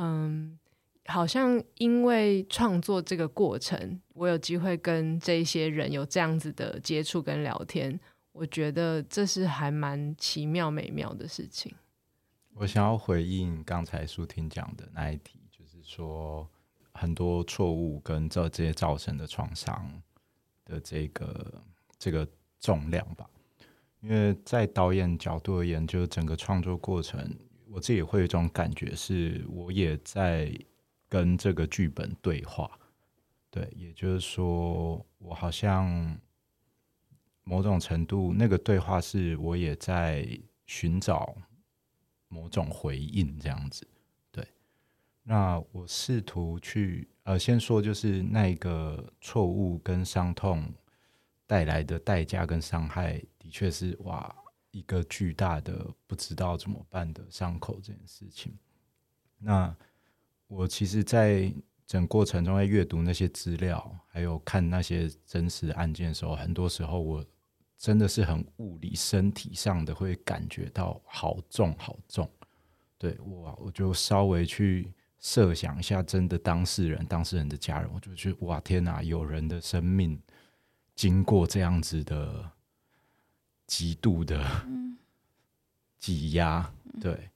[0.00, 0.56] 嗯，
[1.06, 7.98] 好像因为创作这个过程，我有机会跟这些人有这样子的接触跟聊天，
[8.30, 11.74] 我觉得这是还蛮奇妙美妙的事情。
[12.54, 16.48] 我想要回应刚才舒婷讲的那一题，就是说
[16.92, 20.00] 很多错误跟这这些造成的创伤
[20.64, 21.60] 的这个
[21.98, 22.24] 这个
[22.60, 23.28] 重量吧，
[24.00, 27.36] 因为在导演角度而言，就整个创作过程。
[27.70, 30.52] 我自己也会有一种感觉，是我也在
[31.08, 32.70] 跟这个剧本对话，
[33.50, 36.18] 对，也就是说，我好像
[37.44, 40.26] 某种程度那个对话是我也在
[40.66, 41.36] 寻找
[42.28, 43.86] 某种回应，这样子，
[44.30, 44.46] 对。
[45.22, 50.64] 那我试图去，呃，先说就是那个错误跟伤痛
[51.46, 54.34] 带来的代价跟伤害，的确是哇。
[54.70, 58.56] 一个巨大的不知道怎么办的伤口这件事情，
[59.38, 59.74] 那
[60.46, 61.50] 我其实，在
[61.86, 67.24] 整过程中在阅读那些资料，还有看那些真实案件的时候，很多时候我
[67.78, 72.30] 真的是很物理、身体上的会感觉到好重、好重。
[72.98, 80.20] 对，我，我就稍微去设想一下，真的当事人、当事人的家人，我就觉得哇，天哪，有人的生命
[80.94, 82.52] 经过这样子的。
[83.68, 84.44] 极度的
[86.00, 86.68] 挤压，
[87.00, 87.30] 对。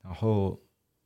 [0.00, 0.56] 然后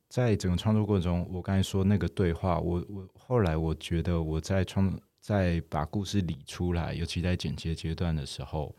[0.09, 8.75] 在整个创作过程中，我刚才说那个对话，我我后来我觉得我在创在把故事理出来，尤其在剪接阶段的时候，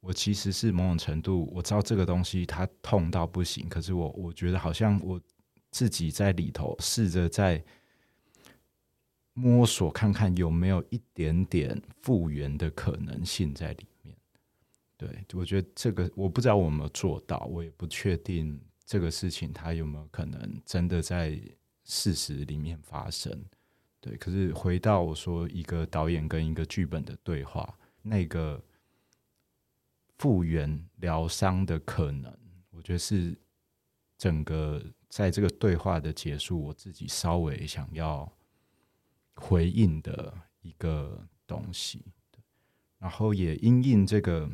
[0.00, 5.20] 我其实是某种程度我知道这个东西它痛到不行，可是我我觉得好像我
[5.70, 7.62] 自己在里头试着在
[9.34, 13.86] 摸索看看有没有一点点复原的可能性在里。
[15.02, 21.36] 对，我觉得这个我不知道我有没有做到，我也不确定这个事情它有没有可能真的在
[21.82, 23.36] 事实里面发生。
[24.00, 28.62] 对，可是回到我说一个导演跟一个剧本的对话，那个
[30.18, 32.32] 复原疗伤的可能，
[32.70, 33.36] 我觉得是
[34.16, 38.32] 整个在这个对话的结束，我自己稍微想要
[39.34, 42.04] 回应的一个东西。
[42.98, 44.48] 然后也因应这个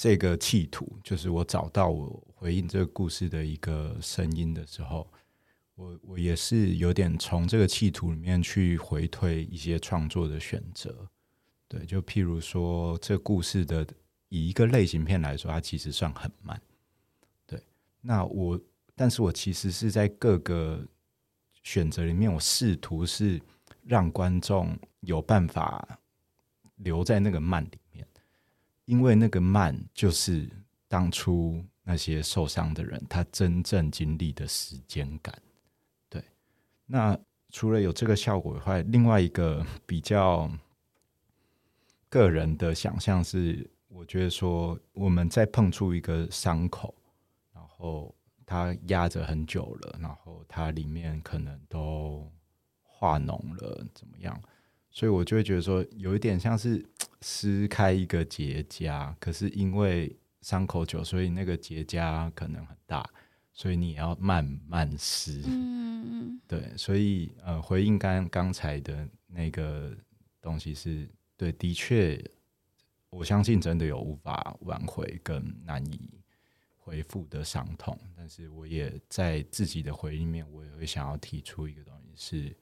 [0.00, 5.06] 这个企图，就是我找到我回应这个故事的一个声音的时候，
[5.74, 11.06] 我我也是有点从这个企图里面去回推一些创作的选择。
[11.68, 13.86] 对，就譬如说，这故事的
[14.30, 16.58] 以一个类型片来说，它其实算很慢。
[17.44, 17.62] 对，
[18.00, 18.58] 那我，
[18.96, 20.82] 但是我其实是在各个
[21.62, 23.38] 选择里面，我试图是
[23.82, 26.00] 让观众有办法
[26.76, 27.78] 留在那个慢里，
[28.90, 30.48] 因为那个慢就是
[30.88, 35.32] 当初那些受伤的人他真正经历的时间感。
[36.08, 36.24] 对，
[36.86, 37.18] 那
[37.50, 40.50] 除了有这个效果以外，另外一个比较。
[42.08, 46.92] 个人的想象是，我觉得说我们在碰触一个伤口，
[47.54, 48.12] 然后
[48.44, 52.28] 它压着很久了，然后它里面可能都
[52.82, 54.42] 化脓了，怎么样？
[54.90, 56.84] 所以我就会觉得说，有一点像是
[57.20, 63.08] 撕开一个结痂，可是因为伤口久，所以那个结痂可能很大，
[63.52, 65.42] 所以你也要慢慢撕。
[65.46, 69.96] 嗯，对，所以呃，回应刚刚才的那个
[70.40, 71.08] 东西是。
[71.36, 72.22] 对，的确，
[73.08, 76.10] 我相信真的有无法挽回跟难以
[76.76, 77.98] 恢复的伤痛。
[78.14, 82.56] 但是，我也在自己的回忆里面，我也会想要提出一个东西是，是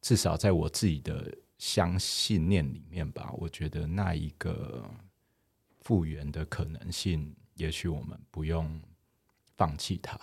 [0.00, 3.30] 至少在我自己的相信念里面吧。
[3.36, 4.88] 我觉得那一个
[5.80, 8.80] 复原的可能性，也许我们不用
[9.56, 10.18] 放弃它。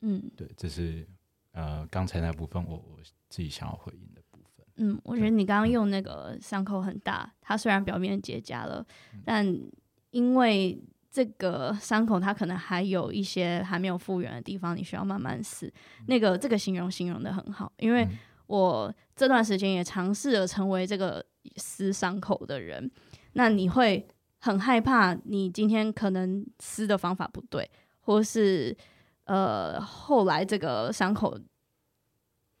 [0.00, 1.06] 嗯，对，这是
[1.52, 2.98] 呃刚才那部分我我
[3.28, 4.66] 自己想要回应的部分。
[4.76, 8.84] 嗯，我觉得你刚刚用那个伤口很大，它虽然表面结痂了，
[9.24, 9.46] 但
[10.10, 15.70] 因为这个伤口它可能还有一些还没有复原的地方，你需要慢慢撕。
[16.06, 18.08] 那个这个形容形容的很好，因为
[18.50, 21.24] 我这段时间也尝试了成为这个
[21.56, 22.90] 撕伤口的人。
[23.34, 24.06] 那你会
[24.40, 28.76] 很害怕，你今天可能撕的方法不对，或是
[29.24, 31.38] 呃后来这个伤口。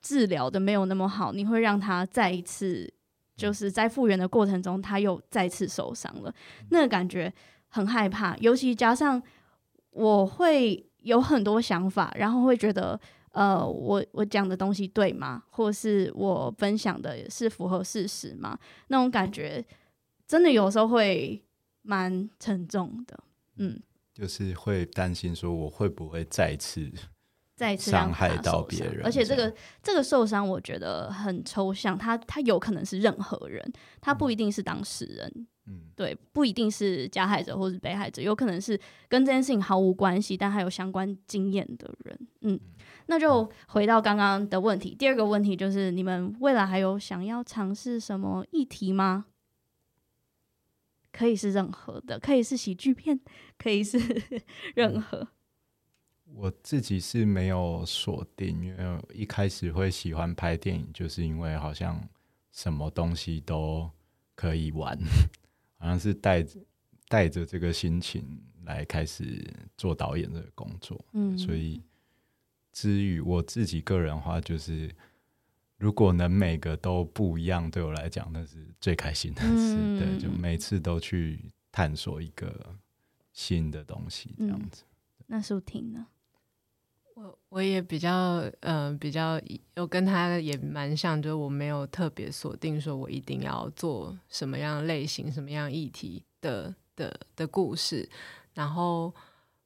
[0.02, 2.90] 治疗的没有那么好，你会让他再一次，
[3.36, 6.34] 就是在复原的过程中，他又再次受伤了，
[6.70, 7.30] 那个感觉
[7.68, 8.34] 很害怕。
[8.38, 9.22] 尤其加上
[9.90, 12.98] 我会有很多想法，然后会觉得，
[13.32, 15.42] 呃，我我讲的东西对吗？
[15.50, 18.58] 或是我分享的是符合事实吗？
[18.88, 19.64] 那种感觉
[20.26, 21.42] 真的有时候会
[21.82, 23.18] 蛮沉重的，
[23.56, 23.80] 嗯，
[24.14, 26.90] 就是会担心说我会不会再次。
[27.60, 31.98] 再次伤害到别人，而且这个这个受伤，我觉得很抽象。
[31.98, 33.62] 他他有可能是任何人，
[34.00, 35.59] 他不一定是当事人，嗯，
[35.94, 38.78] 对，不一定是加害者或是被害者，有可能是
[39.08, 42.58] 跟这件事情毫无关系，但还有相关经验的人，嗯。
[43.06, 49.26] 那就回到刚刚的问题，第二个问题就是，你们未来还有想要尝试什么议题吗？
[51.10, 53.18] 可以是任何的，可以是喜剧片，
[53.58, 53.98] 可以是
[54.76, 55.26] 任何。
[56.32, 62.00] 我自己是没有锁定，因为一开始会喜欢拍电影，就是因为好像
[62.52, 63.90] 什么东西都
[64.36, 64.96] 可以玩，
[65.80, 66.60] 好像是带着
[67.08, 68.22] 带着这个心情
[68.64, 69.42] 来开始
[69.76, 71.02] 做导演这个工作。
[71.12, 71.82] 嗯，所以
[72.70, 74.94] 至于我自己个人的话，就是
[75.78, 79.48] 如果能每个都不一样，对我来讲那是最开心的事。
[79.48, 82.76] 嗯，对，就每次都去探索一个
[83.32, 84.84] 新的东西，这样子。
[84.84, 86.06] 嗯，那舒婷呢？
[87.14, 89.40] 我我也比较、呃，比较
[89.76, 98.08] 我跟他也蛮像，就是我没有特别锁定说我一定要做什么样类型、什么样议题的的的故事，
[98.54, 99.14] 然后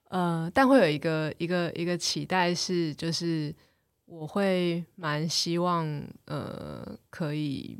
[0.08, 3.54] 呃，但会有一个一个一个期待是，就是
[4.06, 5.86] 我会蛮希望
[6.24, 7.78] 呃，可以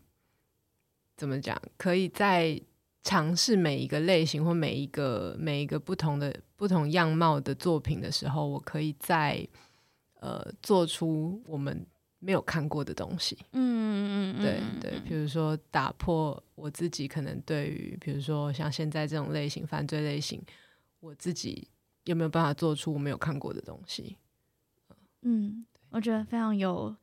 [1.17, 2.61] 怎么讲，可以在
[3.05, 9.47] 尝试每一个类型或每一个每一个不同的不同样貌的作品的时候，我可以在。
[10.21, 11.87] 呃，做出我们
[12.19, 13.37] 没有看过的东西。
[13.53, 14.41] 嗯嗯嗯，
[14.81, 20.43] 对对，比如说打破我自己可能对于，比如说像现在这种类型犯罪类型，
[21.01, 21.69] 我自己
[22.05, 24.17] 有没有办法做出我没有看过的东西？
[25.21, 26.97] 嗯，我觉得非常有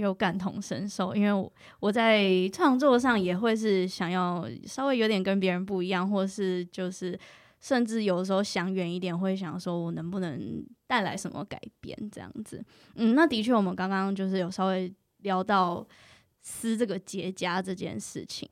[0.00, 7.18] 有感同身受，因为我我在创作上也会是想要稍微有点跟别人不一样，或是就是。
[7.58, 12.62] 甚至有时候想远一点，会想说我能不能带来什么改变这样子。
[12.94, 14.92] 嗯，那的确，我们刚刚就是有稍微
[15.22, 15.84] 聊到
[16.42, 18.48] 撕这个结痂这件事情。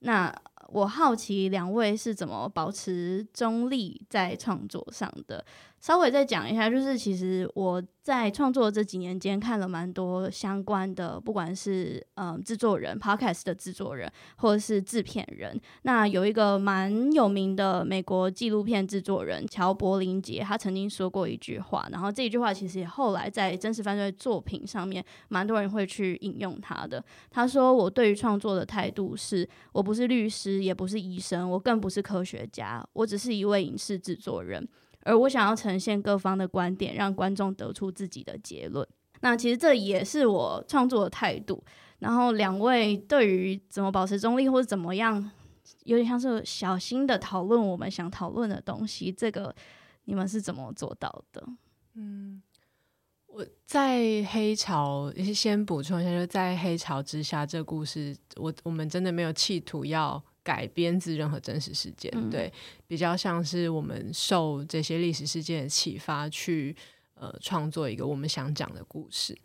[0.00, 0.34] 那
[0.68, 5.44] 我好奇两位是怎么保持中立在创作上的。
[5.86, 15.56] 稍微再讲一下，就是其实我在创作这几年间看了蛮多相关的，不管是嗯制作人、Podcast 的制作人，或者是制片人。
[15.82, 27.00] 那有一个蛮有名的美国纪录片制作人乔柏林杰，他曾经说过一句话，然后这一句话其实也后来在真实犯罪作品上面，蛮多人会去引用他的。
[27.30, 34.68] 他说：“我对于创作的态度是，我不是律师，也不是医生，我更不是科学家，我只是一位影视制作人。”
[35.06, 38.86] 而我想要呈现各方的观点，让观众得出自己的结论。
[39.20, 41.62] 那其实这也是我创作的态度。
[42.00, 45.30] 然后两位对于怎么保持中立，或者怎么样，
[45.84, 49.54] 有点像是小心的讨论我们想讨论的东西，这个
[50.04, 51.42] 你们是怎么做到的？
[51.94, 52.42] 嗯，
[53.28, 60.22] 我在黑潮，先补充一下，就在黑潮之下，这故事，我我们真的没有企图要。
[60.46, 62.52] 改编自任何真实事件，嗯、对，
[62.86, 66.76] 比较像是我们受这些历史事件的启发去
[67.14, 69.36] 呃创作一个我们想讲的故事。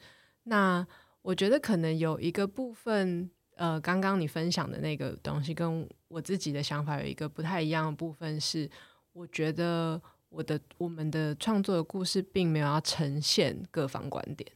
[0.44, 0.86] 那
[1.24, 8.70] 我觉得可能有一个部分，呃，刚刚你分享的那个东西跟我自己的想法有一个不太一样的部分是，
[9.14, 10.00] 我觉得
[10.30, 14.48] 我的我们的创作的故事并没有要呈现各方观点。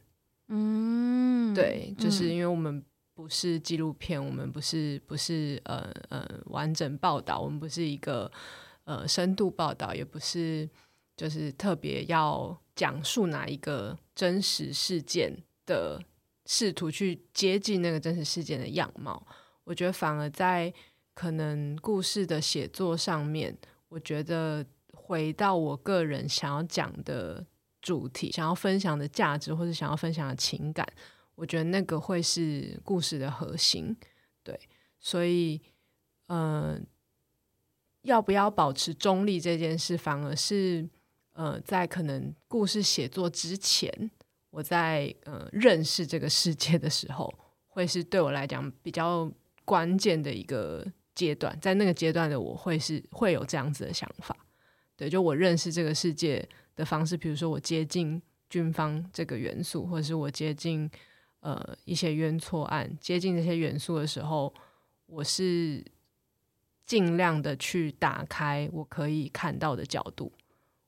[0.46, 2.84] 嗯，对，就是因为我们。
[3.16, 8.30] 不是纪录片，我们不是不是呃呃完整报道，我们不是一个
[8.84, 10.68] 呃深度报道，也不是
[11.16, 15.98] 就是特别要讲述哪一个真实事件的，
[16.44, 19.26] 试图去接近那个真实事件的样貌。
[19.64, 20.70] 我觉得反而在
[21.14, 23.56] 可能故事的写作上面，
[23.88, 24.62] 我觉得
[24.92, 27.42] 回到我个人想要讲的
[27.80, 30.86] 主题，想要分享的价值，或者想要分享的情感。
[31.36, 33.94] 我觉得那个会是故事的核心，
[34.42, 34.58] 对，
[34.98, 35.60] 所以，
[36.28, 36.80] 嗯、呃，
[38.02, 40.88] 要不要保持中立这件事，反而是，
[41.34, 44.10] 呃，在可能故事写作之前，
[44.48, 47.32] 我在呃认识这个世界的时候，
[47.66, 49.30] 会是对我来讲比较
[49.66, 54.34] 关键的一个阶段，在那个阶段的我会是会有这样子的想法，
[54.96, 60.90] 对，就我认识这个世界的方式，比如说我接近军方这个元素，或者是我接近。
[61.46, 64.52] 呃，一些冤错案接近这些元素的时候，
[65.06, 65.80] 我是
[66.84, 70.32] 尽量的去打开我可以看到的角度。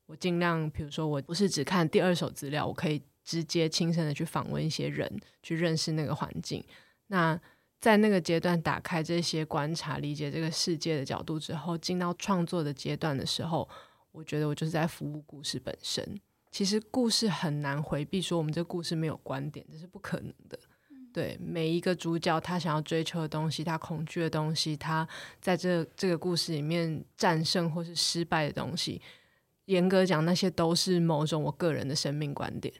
[0.06, 5.08] 我尽量，比如说，我不是只看第二手资料，我可以直接亲身的去访问一些人，
[5.44, 6.60] 去认识那个环境。
[7.06, 7.40] 那
[7.78, 13.68] 在那个阶段打开这些观察、理解这个世界的角度之后，进到创作的阶段的时候，
[14.10, 16.20] 我觉得我就是在服务故事本身。
[16.58, 20.58] 其实故事很难回避，说我们这个故事没有观点，这是不可能的。
[21.12, 25.06] 对每一个主角，他想要追求的东西，他恐惧的东西，他
[25.40, 29.00] 在这这个故事里面战胜或是失败的东西，
[29.66, 32.74] 严格讲，那些都是某种我个人的生命观点。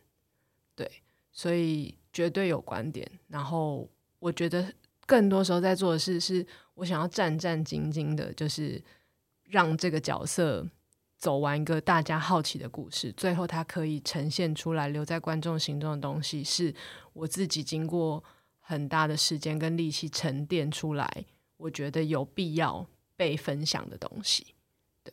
[0.75, 0.91] 对，
[1.31, 3.09] 所以绝对有观点。
[3.29, 4.75] 然后我觉得
[5.07, 8.83] 更多时候在做的事，是我想要战战兢兢的，就是
[9.45, 10.67] 让这个角色。
[11.19, 16.73] 走完一个大家好奇的故事，最后它可以呈现出来，留在观众心中的东西，是
[17.13, 18.23] 我自己经过
[18.61, 21.25] 很大的时间跟力气沉淀出来，
[21.57, 24.55] 我觉得有必要被分享的东西。
[25.03, 25.13] 对，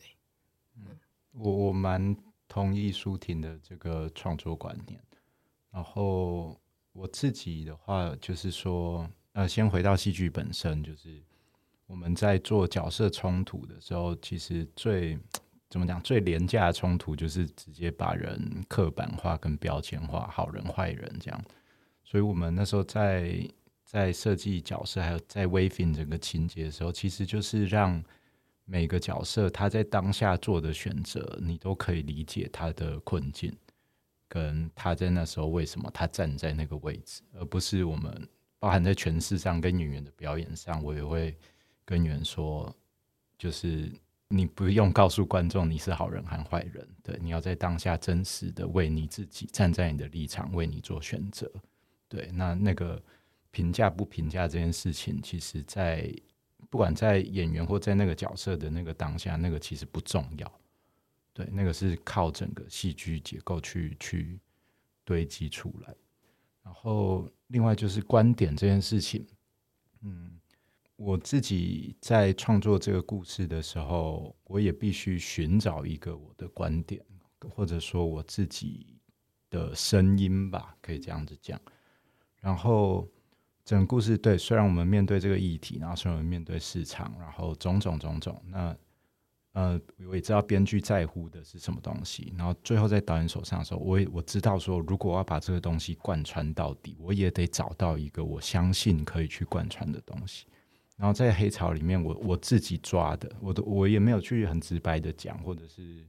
[0.76, 0.96] 嗯，
[1.32, 5.00] 我我蛮同意舒婷的这个创作观念。
[5.72, 6.56] 然后
[6.92, 11.20] 我自己的话，就是说，呃，先回到戏剧本身，就是
[11.86, 15.18] 我们在做角色冲突的时候，其实最
[15.68, 16.00] 怎么讲？
[16.00, 21.44] 最廉价的冲突就是直接把人刻板化跟标签化，好人坏人这样。
[22.04, 23.44] 所以我们那时候在
[23.84, 28.00] 在设计角色，还有在 waving 整个情节的时候，其实就是让
[28.64, 33.52] 每个角色他在当下做的选择，你都可以理解他的困境，
[34.28, 38.28] 跟他在那时候为什么他站在那个位置，而不是我们
[38.60, 41.36] 包含在诠释上跟演员的表演上，我也会
[41.84, 42.72] 跟演员说，
[43.36, 43.92] 就是。
[44.28, 51.48] 你不用告诉观众你是好人还坏人，对，你要在当下真实的为你自己站在你的立场为你做选择，
[52.08, 53.00] 对，那那个
[53.52, 56.12] 评价不评价这件事情，其实在
[56.68, 60.60] 不管在演员或在那个角色的那个当下，那个其实不重要，
[61.32, 64.40] 对，那个是靠整个戏剧结构去去
[65.04, 65.94] 堆积出来，
[66.64, 69.24] 然后另外就是观点这件事情，
[70.02, 70.35] 嗯。
[70.96, 77.04] 我自己在创作这个故事的时候，我也必须寻找一个我的观点，
[77.50, 78.98] 或者说我自己
[79.50, 81.60] 的声音吧，可以这样子讲。
[82.40, 83.06] 然后
[83.62, 88.76] 整个故事对，虽然我们面对这个议题，然后虽然我们面对市场，然后种种种种，那
[89.52, 100.46] 呃，我也知道编剧在乎的是什么东西，然后最后在导演手上的时候，我也我知道说，如果我要把这个东西贯穿到底，我也得找到一个我相信可以去贯穿的东西。
[100.96, 106.06] 然后在黑潮里面我，我自己抓的，我都我也没有去很直白的讲，或者是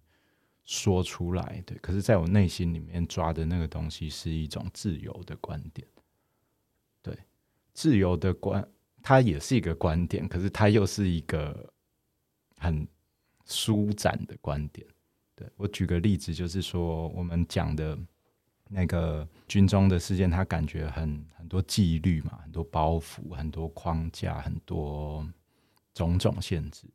[0.64, 1.78] 说出来，对。
[1.80, 5.86] 可是，在我内心里面抓的那个东西，是一种自由的观点。
[7.02, 7.18] 对
[7.74, 8.66] 自由的观，
[9.04, 11.72] 它也是一个观点，可是它又是一个
[12.58, 12.88] 很
[13.46, 14.88] 舒展的观点。
[15.36, 17.98] 对，我举个例子，就是说我们讲的
[18.70, 25.28] 那个军中的事件，他感觉很很多纪律嘛，很多包袱，很多框架，很多
[25.94, 26.88] 种种限制。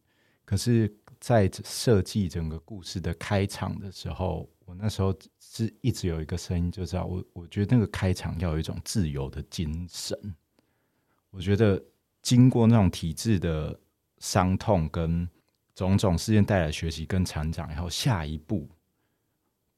[0.44, 10.18] 可是，在设计整个故事的开场的时候，我那时候是一直有一个声音，就知道我我觉得那个开场要有一种自由的精神。
[11.30, 11.82] 我觉得
[12.20, 13.78] 经过那种体制的
[14.18, 15.26] 伤痛跟
[15.74, 18.68] 种种事件带来学习跟成长以后，下一步，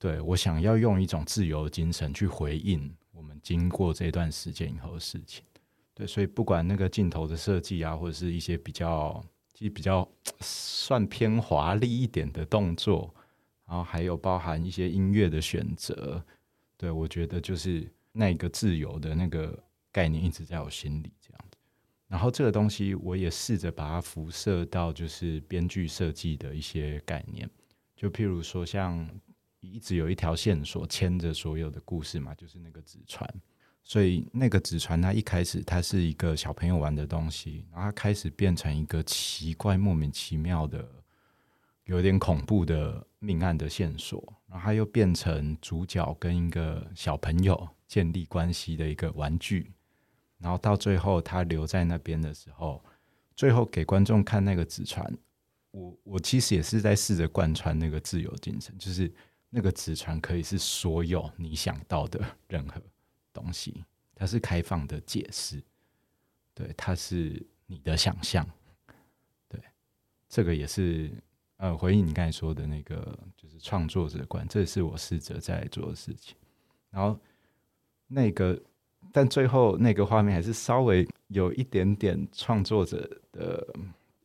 [0.04, 5.42] 对，我想要用一种自由的精神去回应我们经过这段时间以后的事情。
[5.94, 9.24] 对，所以不管那个镜头的设计啊，或者是一些比较
[9.54, 10.06] 其实比较
[10.40, 13.14] 算偏华丽一点的动作，
[13.66, 16.22] 然后还有包含一些音乐的选择，
[16.76, 19.58] 对，我觉得就是那个自由的那个
[19.90, 21.56] 概念一直在我心里这样子。
[22.08, 27.48] 然后这个东西，我也试着把它辐射到就是编剧设计的一些概念，
[27.96, 29.08] 就譬如说，像
[29.72, 33.28] 一直有一条线索牵着所有的故事嘛，就是那个纸船。
[33.82, 40.88] 所以那个纸船，它一开始它是一个小朋友玩的东西，然后它开始变成一个奇怪、莫名其妙的、
[41.84, 49.70] 有点恐怖的命案的线索，然后它又变成主角跟一个小朋友建立关系的一个玩具。
[50.38, 52.82] 然后到最后，他留在那边的时候，
[53.36, 55.14] 最后给观众看那个纸船，
[55.70, 59.12] 我我其实也是在试着贯穿那个自由精神，就是
[59.54, 62.82] 那个纸船可以是所有你想到的任何
[63.32, 63.84] 东西，
[64.14, 65.62] 它是开放的解释，
[66.52, 68.44] 对，它是你的想象，
[69.48, 69.60] 对，
[70.28, 71.12] 这个也是
[71.58, 76.34] 呃回应你刚才说的那个，就是创作者观，这是我试着在做的事情，
[76.90, 77.16] 然后
[78.08, 78.60] 那个。
[79.12, 83.64] 但最后那个画面还是稍微有一点点创作者的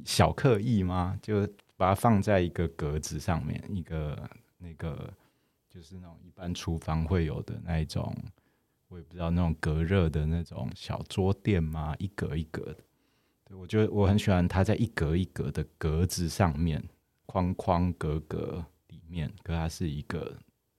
[0.04, 1.20] 小刻意吗？
[1.22, 1.46] 就
[1.78, 4.18] 把它放在一个格子上面，一个
[4.58, 5.14] 那个
[5.70, 8.16] 就是那种一般厨房会有的那一种，
[8.88, 11.96] 我也不知道那种隔热的那种小桌垫吗？
[12.00, 12.84] 一格一格的。
[13.46, 16.84] 对，我觉得我很喜欢它在一格一格的格子上面，
[17.26, 20.36] 框框格格里面，可它是一个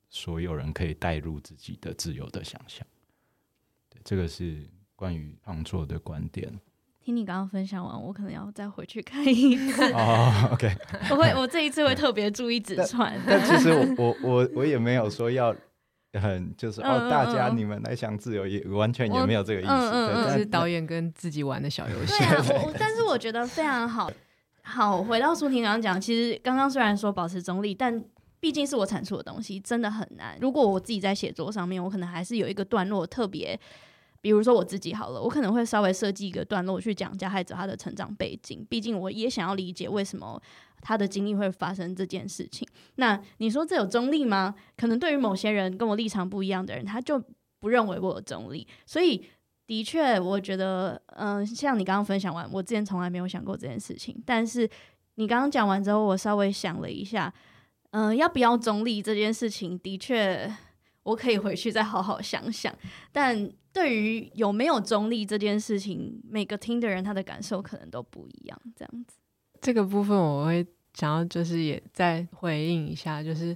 [0.08, 2.86] 所有人可以带入自己的自由的想象。
[3.88, 6.52] 对这个是关于创作的观点。
[7.10, 9.92] 听你刚刚分享完，我可能要再回去看一次。
[9.92, 10.72] 哦， OK，
[11.10, 13.20] 我会，我 这一次会特别注意纸船。
[13.26, 15.52] 但其实我 我我我也没有说要
[16.12, 19.90] 很就是哦，大家你们来想自由，也完全也没有这个意思。
[20.24, 22.16] 这是导演跟自己玩的小游戏。
[22.18, 24.08] 对啊，我但是我觉得非常好。
[24.62, 28.00] 好，回到舒婷刚刚讲，其实刚刚虽然说保持中立，但
[28.38, 30.38] 毕竟是我产出的东西，真的很难。
[30.40, 33.58] 如果我自己在写作上面，我可能还是有一个段落特别。
[34.22, 40.40] 比如说我自己好了，我可能会稍微设计一个段落去讲加害者他的成长背景，毕竟我也想要理解为什么
[40.82, 42.68] 他的经历会发生这件事情。
[42.96, 44.54] 那你说这有中立吗？
[44.76, 47.22] 可能对于某些人跟我立场不一样的人，他就
[47.58, 48.66] 不认为我有中立。
[48.84, 49.24] 所以
[49.66, 54.22] 的确，我觉得，嗯、像你刚刚分享完，我之前从来没有想过这件事情。
[54.26, 54.68] 但是
[55.14, 57.32] 你刚刚讲完之后，我稍微想了一下，
[57.92, 60.52] 嗯、要不要中立这件事情，的确。
[61.02, 62.72] 我可以回去再好好想想，
[63.10, 68.60] 但对于有没有中立这件事情，每个听的人他的感受可能都不一样。
[68.76, 69.16] 这样子，
[69.60, 73.54] 这个部分我会想要就是也再回应一下，就是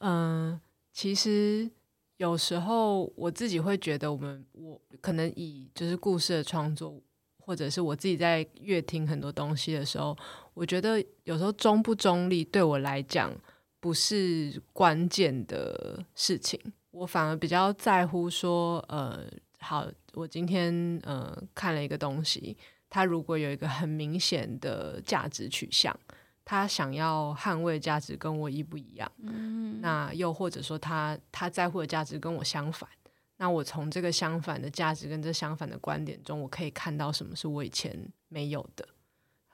[0.00, 0.60] 嗯、
[0.92, 1.70] 其实
[2.18, 7.00] 有时候我自己会觉得，我们我可能以就是故事的创作，
[7.38, 10.16] 或者是我自己在阅听很多东西的时候，
[10.54, 13.32] 我觉得有时候中不中立对我来讲。
[13.78, 16.58] 不是关键的事情，
[16.90, 19.20] 我反而比较在乎说，呃，
[19.58, 22.56] 好，我今天呃看了一个东西，
[22.88, 25.98] 他如果有一个很明显的价值取向，
[26.44, 32.88] 他想要捍卫价值跟我一不一样，嗯，那又或者说他他在乎的价值跟我相反，
[33.38, 38.86] 那我从这个相反的价值跟这相反的观点中，我可以看到什么是我以前没有的。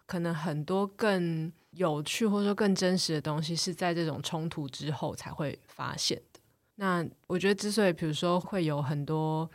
[0.05, 6.41] 可能很多更有趣或者说更真实的东西是在这种冲突之后才会发现的。
[6.75, 9.49] 那我觉得，之所以比如说会有很多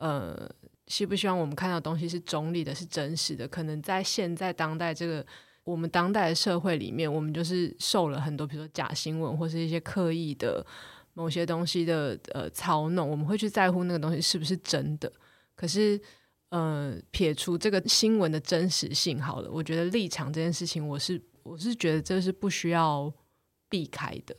[0.00, 0.50] 呃
[0.88, 3.46] 希不希望我们看到的东西是中立的，是真实的？
[3.46, 5.24] 可能在现在当代这个
[5.62, 10.66] 我们当代的社会里面，我们就是受了很多，比如说假新闻或是一些刻意的
[11.14, 15.12] 某些东西的呃操弄，我们会去在乎那个东西是不是真的。
[15.54, 16.00] 可是，
[16.48, 23.12] 呃，撇除这个新闻的真实性，好了，我觉得立场这件事情，我是我是觉得这是不需要
[23.68, 24.34] 避开的。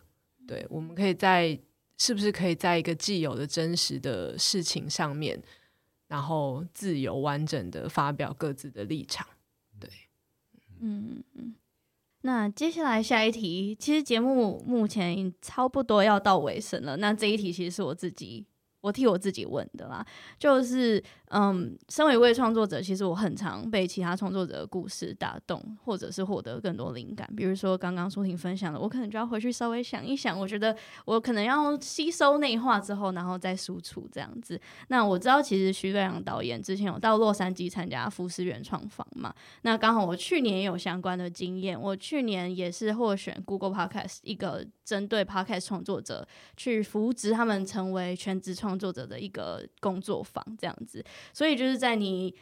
[0.47, 1.57] 对，我们可以在
[2.01, 5.39] 是不是可以在一个既有的真实的事情上面。
[6.07, 9.27] 然后自由完整的发表各自的立场，
[9.79, 9.87] 对，
[10.79, 11.53] 嗯嗯。
[12.21, 16.97] 那接下来下一题，其实节目目前差不多要到尾声了。
[16.97, 18.47] 那这一题其实是我自己。
[18.81, 20.03] 我替我自己问的啦，
[20.39, 21.01] 就是
[21.33, 27.27] 嗯，身为一位创作者，其实我很常被其他创作者的故事打动，或者是获得更多灵感。
[27.35, 30.75] 比如说刚刚苏婷分享的，我可能就要回去稍微想一想，我觉得
[31.05, 34.59] 我可能要吸收内化之后，然后再输出这样子。
[34.89, 48.51] 那我知道，其实徐瑞阳导演之前有到洛杉矶参加福斯原创坊嘛，那刚好我去年也有相关的经验，我去年也是获选 Google Podcast 一个针对 Podcast 创作者去扶植他们成为全职。
[48.61, 52.33] 创作者的一个工作坊这样子，所以就是在你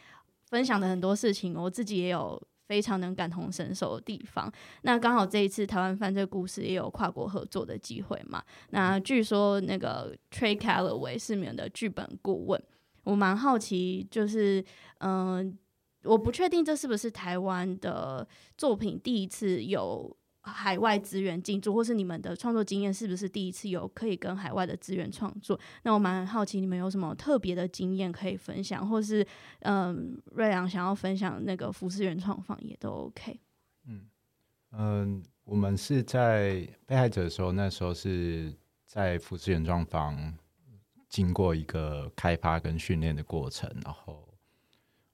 [0.48, 4.50] 分享的很多事情，我自己也有非常能感同身受的地方。
[4.82, 8.42] 那刚好这一次台湾犯罪故事也有跨国合作的机会嘛。
[8.70, 12.62] 那据说那个 Trey Calloway 是你们的剧本顾问，
[13.04, 14.64] 我蛮好奇，就是
[14.98, 15.58] 嗯，
[16.04, 18.26] 我不确定这是不是台湾的
[18.56, 20.16] 作品第一次有。
[20.42, 25.58] 海外资源进驻，或是你们的创作经验是不是第一次有可以跟海外的资源创作？
[25.82, 29.26] 那我蛮好奇你们有什么特别的经验可以分享，或是
[29.60, 33.38] 嗯，瑞阳想要分享那个服饰原创坊也都 OK。
[33.86, 34.08] 嗯
[34.72, 38.54] 嗯，我们是在被害者的时候，那时候是
[38.86, 40.34] 在服饰原创坊
[41.08, 44.29] 经过一个开发跟训练的过程，然后。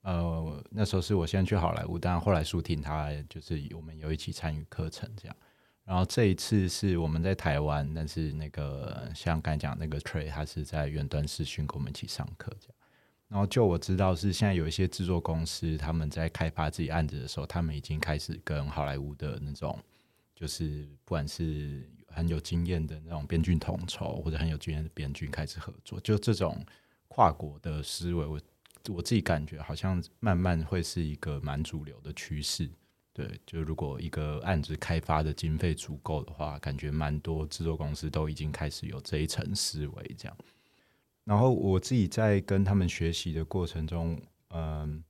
[0.07, 5.37] 呃，那时候是我先去好莱坞，但后来舒婷他就是我们有一起参与课程这样。
[5.85, 12.75] 然后这一次是我们在台湾，但是那个像刚才讲那个 Trey，他是在远端视讯跟我们一起上课这样。
[13.27, 19.77] 然后就我知道是现在有一些制作公司他们在开发自己案子的时候，他们已经开始跟好莱坞的那种，
[20.37, 26.65] 就是不管是很有经验的那种编剧统筹，或者很有经验的编剧开始合作，就这种
[27.09, 28.41] 跨国的思维。
[28.89, 32.69] 我自己感觉好像慢慢会是一个蛮主流的趋势，
[33.13, 40.37] 对，就如果一个案子开发的经费足够的话，感觉蛮多制作公司都已经开始有这一层思维这样。
[41.25, 44.21] 然后我自己在跟他们学习的过程中，
[44.51, 45.03] 嗯，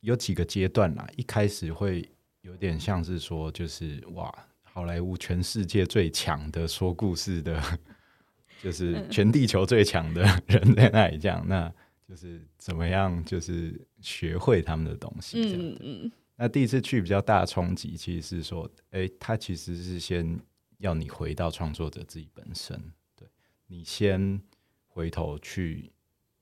[0.00, 2.08] 有几个阶段啦，一开始会
[2.42, 4.32] 有点像是说，就是哇，
[4.62, 7.62] 好莱坞全世界最强的说故事的，
[8.62, 11.72] 就是全地球最强的 人在那里这样那。
[12.10, 15.60] 就是怎么样，就是学会他们的东西这样。
[15.60, 16.12] 嗯嗯。
[16.34, 20.36] 那第一次去比较大的冲击，其实是说，哎，他其实是先
[20.78, 22.76] 要你回到创作者自己本身，
[23.14, 23.28] 对，
[23.68, 24.42] 你先
[24.88, 25.92] 回头去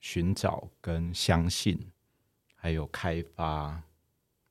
[0.01, 1.79] 寻找跟相信，
[2.55, 3.83] 还有开发、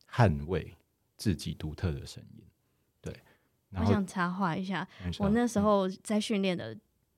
[0.07, 0.71] 捍卫
[1.15, 2.43] 自己独特的声音。
[3.01, 3.11] 对。
[3.71, 4.87] 我想插话一下，
[5.17, 6.77] 我那时候在训练的。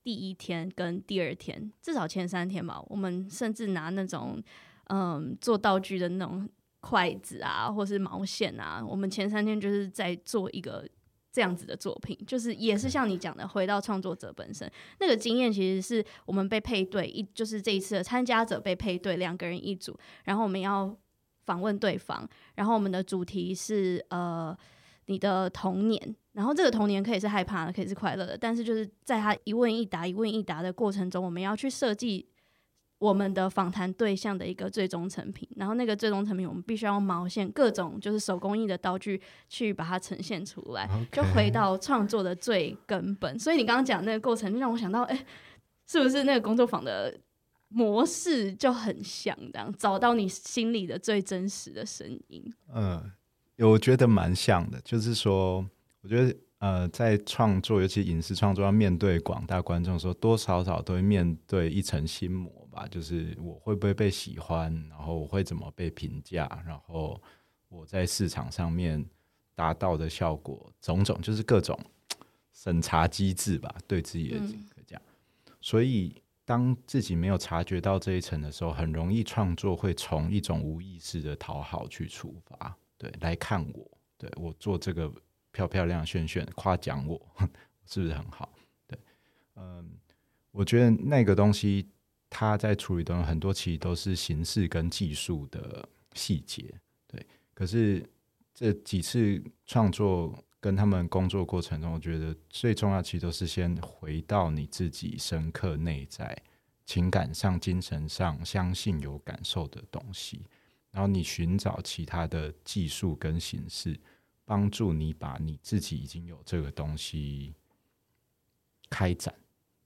[0.09, 4.41] 第一天跟第二天，至少前三天吧，我们甚至拿那种
[4.85, 6.49] 嗯做道具的那种
[6.79, 10.83] 筷子啊，或是毛线啊，我们前三天就是在做一个
[11.31, 14.67] 这样子的作品，就是也是像你讲的，回到创作者本身
[14.99, 20.91] 那个经验，其实是我们被配对一，就是这一次的参加者被配对两个人一组，然后我们要
[21.45, 24.57] 访问对方，然后我们的主题是呃
[25.09, 26.15] 你的童年。
[26.31, 32.25] 然后这个童年可以是害怕的，可以是快乐的，但是就是在他一问一答、一问一答的过程中，我们要去设计
[32.99, 35.49] 我们的访谈对象的一个最终成品。
[35.57, 43.37] 然后那个最终成品，我们必须要用毛线、各种就是手工艺的道具去把它呈现出来.就回到创作的最根本。
[43.37, 45.25] 所以你刚刚讲那个过程，就让我想到，哎，
[45.87, 47.13] 是不是那个工作坊的
[47.67, 52.53] 模式就很像这样，找到你心里的最真实的声音？
[52.73, 53.11] 嗯，
[53.67, 55.65] 我觉得蛮像的，就是说。
[56.01, 62.87] 我觉得，呃，在创作，尤其影视创作，要面对广大观众的时候，多少少都会面对一层心魔吧。
[62.89, 67.21] 就是我会不会被喜欢，然后我会怎么被评价，然后
[67.67, 69.05] 我在市场上面
[69.55, 71.77] 达到的效果，种种就是各种
[72.53, 74.37] 审查机制吧，对自己的
[74.87, 75.01] 这样。
[75.59, 85.11] 所以，当自己没有察觉到这一层的时候，很容易创作会从一种无意识的讨好去出发，对，来看我，对我做这个。
[85.51, 87.19] 漂漂亮炫炫，夸奖我，
[87.87, 88.53] 是不是很好？
[88.85, 88.97] 对，
[89.55, 89.97] 嗯，
[90.51, 91.89] 我觉得那个东西
[92.29, 96.71] 他在处理的很多其实都是形式跟技术的细节，
[97.07, 97.25] 对。
[97.55, 98.07] 可是
[98.53, 106.39] 这几次创作跟他们工作过程中，我觉得最重要其实都是先回到你自己深刻内在
[106.85, 110.45] 情感上、精神上相信有感受的东西，
[110.91, 113.99] 然后你寻找其他的技术跟形式，
[114.45, 117.53] 帮助你把你自己已经有这个东西
[118.89, 119.33] 开展。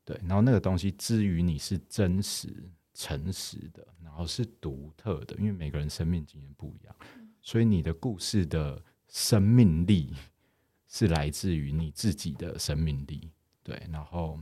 [0.06, 2.54] 对，然后那个东西之于你是真实、
[2.94, 6.96] 诚实的，然后是独特的，因为每个人生命经验不一样，
[7.42, 10.14] 所以你的故事的生命力
[10.88, 13.30] 是来自于你自己的生命力。
[13.64, 14.38] 对，然后，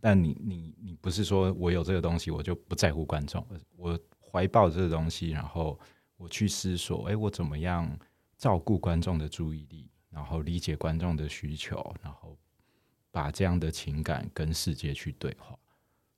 [0.00, 3.98] 但你你你不是说我有这个东西，我就不在乎观众，我
[4.34, 5.78] 怀抱这个东西，然后
[6.16, 7.96] 我去思索，哎，我怎么样
[8.36, 12.36] 照顾观众的注意力，然后理解观众的需求，然后。
[13.14, 15.56] 把这样的情感跟世界去对话，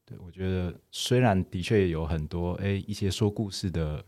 [0.06, 4.02] 对，我觉得虽然的确有很多哎、一些说故事的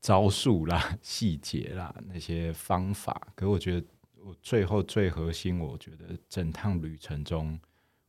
[0.00, 3.86] 招数啦、 细节啦那些方法，可我觉得
[4.24, 7.60] 我最后最核心，我觉得整趟旅程中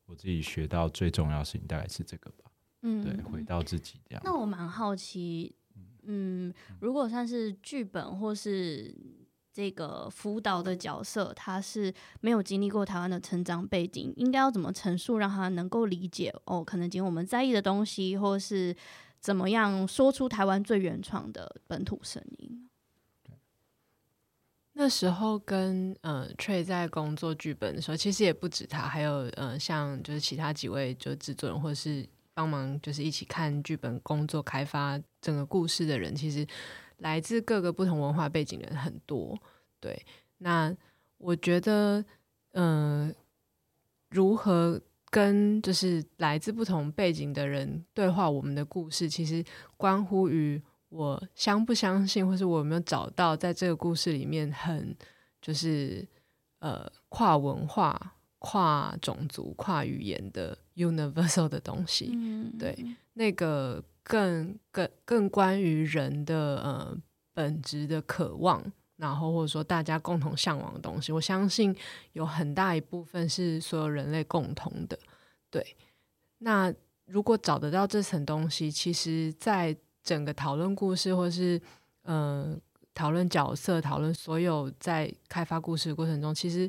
[0.05, 2.48] 我自己学到最重要的事情大概是这个吧。
[2.81, 4.21] 嗯，对，回到自己这样。
[4.23, 5.55] 那我蛮好奇，
[6.03, 8.95] 嗯，如果算是剧本或是。
[9.51, 16.63] 这个辅导的角色，他是没有经历过台湾的成长背景，应该要怎么陈述，让他能够理解哦？
[16.63, 18.73] 可能仅我们在意的东西，或是
[19.19, 22.69] 怎么样说出台湾最原创的本土声音。
[24.73, 32.07] 那时候跟呃 Trey 在工作剧本的时候，其实也不止他，还有呃像就是其他几位就制作人，或是
[32.39, 36.47] 帮忙就是一起看剧本、工作开发整个故事的人，其实。
[37.01, 39.39] 来自各个不同文化背景的人很多，
[39.79, 40.05] 对。
[40.39, 40.75] 那
[41.17, 42.03] 我觉得，
[42.51, 43.15] 嗯、
[44.09, 44.77] 如何
[45.09, 49.41] 跟就是来自不同背景的人对话，我们的故事其实
[49.77, 54.93] 关乎于我相不相信，或是我有没有找到在这个故事里面很
[55.41, 56.05] 就是
[56.59, 62.09] 呃跨文化、跨种族、跨语言的 universal 的东西。
[62.13, 62.75] 嗯、对，
[63.13, 63.83] 那个。
[64.01, 66.97] 更更更关于人的呃
[67.31, 68.59] 本质的渴望，
[68.95, 71.75] 然后或者说大家共同向往的东西，我相信
[72.13, 74.97] 有很大一部分是所有人类共同的。
[75.51, 75.77] 对，
[76.39, 76.73] 那
[77.05, 81.61] 如果找得到这层东西，其实在整个讨论故事，或是
[82.01, 82.57] 呃
[82.95, 86.67] 讨论角色、讨论所有在开发故事的过程中，其实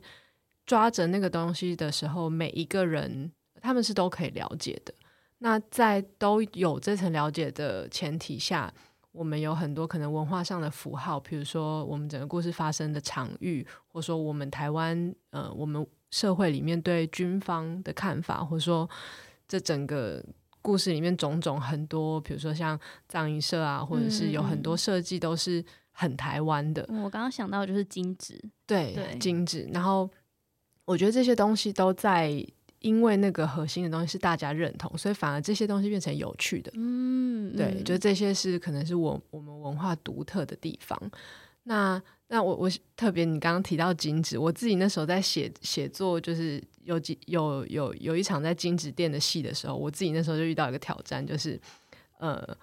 [0.66, 3.30] 抓着那个东西的时候，每一个人
[3.60, 4.94] 他们是都可以了解的。
[5.38, 8.72] 那在都有这层了解的前提下，
[9.12, 18.88] 我们有很多可能文化上的符号，比如说我们整个故事发生的场域，或者说我们台湾呃我们社会里面对军方的看法，或者说
[19.48, 20.22] 这整个
[20.60, 26.84] 故事里面种种很多，比如说像葬仪社啊，或者是有很多设计都是很台湾的。
[26.90, 29.66] 嗯，我刚刚想到就是金纸，对，对，金纸。
[29.72, 30.10] 然后
[30.90, 32.44] 我觉得这些东西都在。
[32.80, 36.72] 因为那个核心的东西是大家认同，所以反而这些东西变成有趣的。
[36.76, 40.98] 嗯，对，就这些是可能是我我们文化独特的地方。
[41.64, 51.60] 那那我我特别你刚刚提到金纸，我自己那时候在写写作，就是有几有有有一场在金纸店的戏的时候，我自己那时候就遇到一个挑战，就是
[52.16, 52.56] 呃。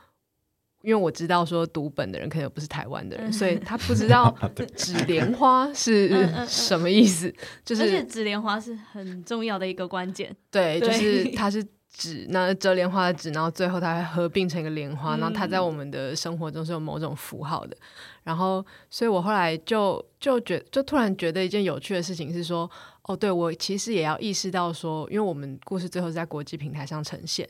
[0.82, 4.34] 因为我知道说读本的人可能不是台湾的人，所以他不知道
[4.78, 7.34] 纸莲花是什么意思。
[7.65, 10.34] 就是而且纸莲花是很重要的一个关键。
[10.51, 17.75] 对，就是 它是纸，那折莲花的纸，然后最后它会合并成一个莲花，然后它在我们的生活中是有某种符号的。
[18.23, 22.69] 然后，所以我后来就就觉就突然觉得一件有趣的事情是说，
[23.03, 27.47] 哦，对，我其实也要意识到说，因为我们故事最后是在国际平台上呈现。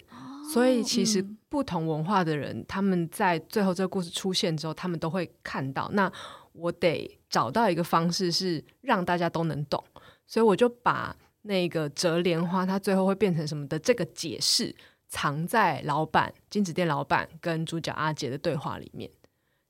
[0.53, 5.89] 所以，其实不同文化的人，嗯，他们在最后这个故事出现之后，他们都会看到。
[5.93, 6.11] 那
[6.53, 9.83] 我得找到一个方式，是让大家都能懂。
[10.25, 14.73] 所以，我就把那个折莲花，它最后会变成什么的这个解释，
[15.07, 19.09] 藏在老板金子店老板跟主角阿杰的对话里面。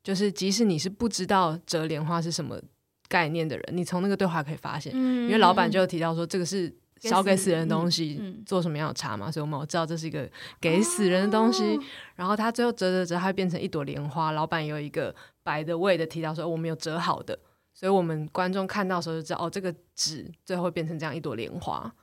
[0.03, 2.61] 就是，即使你是不知道折莲花是什么
[3.07, 6.73] 概念的人，你从那个对话可以发现，嗯，因为老板就提到说，这个是。
[7.01, 9.31] 烧给死人的东西，做什么样的茶嘛？
[9.31, 10.29] 所以我们我知道这是一个
[10.59, 11.77] 给死人的东西。
[11.77, 11.83] 哦、
[12.15, 14.31] 然后他最后折折折，它会变成一朵莲花。
[14.31, 17.37] 老板有一个白的位的提到说，我们有折好的，
[17.73, 21.93] 所以我们观众看到的时候就知道，哦，这个纸最后会变成这样一朵莲花。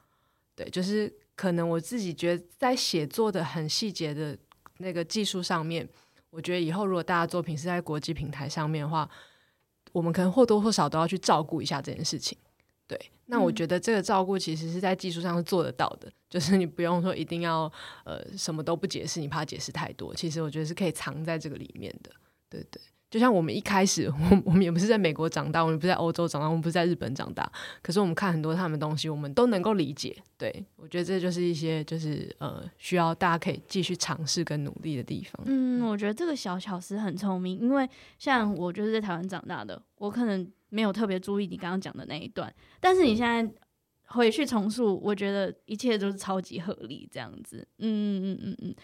[0.55, 4.39] 对，就是可能我自己觉得在写作的很细节的
[4.79, 5.89] 那个技术上面，
[6.31, 9.09] 我觉得以后如果大家作品是在国际平台上面的话，
[9.93, 12.39] 我们可能或多或少都要去照顾一下这件事情。
[12.87, 17.71] 对，那我觉得这个照顾其实是在技术上是做得到的，嗯、 就是你不用说一定要
[18.05, 22.11] 呃什么都不解释，你怕解释太多，其实我觉得是可以藏在这个里面的。
[22.49, 22.81] 对对。
[23.11, 27.49] 就像我们一开始，我 我们也不是在美国长大，我们不是在欧洲长大，我们不是在日本长大。
[27.81, 30.17] 可是我们看很多他们东西，我们都能够理解。
[30.37, 35.41] 对，我觉得这就是一些就是呃，需要大家可以继续尝试跟努力的地方。
[35.47, 40.45] 嗯，我觉得这个小巧思很聪明，因为像我就是在台湾长大的，我可能
[40.75, 43.55] 没有特别注意你刚刚讲的那一段，但是你现在
[44.07, 47.67] 回去重述，我觉得一切都是超级合理这样子。
[47.79, 48.75] 嗯嗯嗯嗯嗯。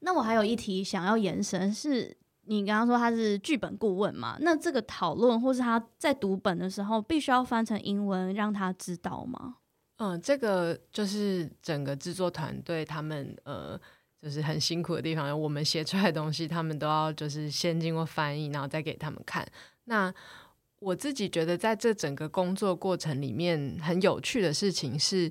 [0.00, 2.16] 那我还有一题想要延伸是。
[2.46, 4.36] 你刚刚说他是剧本顾问嘛？
[4.40, 9.54] 那这个讨论或是他在读本的时候，必须要翻成英文让他知道吗？
[9.96, 13.80] 嗯，这个就是整个制作团队他们呃，
[14.20, 15.40] 就是很辛苦的地方。
[15.40, 19.48] 我们写出来的东西，他们都要就是先经过翻译，然后再给他们看。
[19.84, 20.12] 那
[20.84, 25.30] 我自己觉得，在这整个工作过程里面，很有趣的事情是，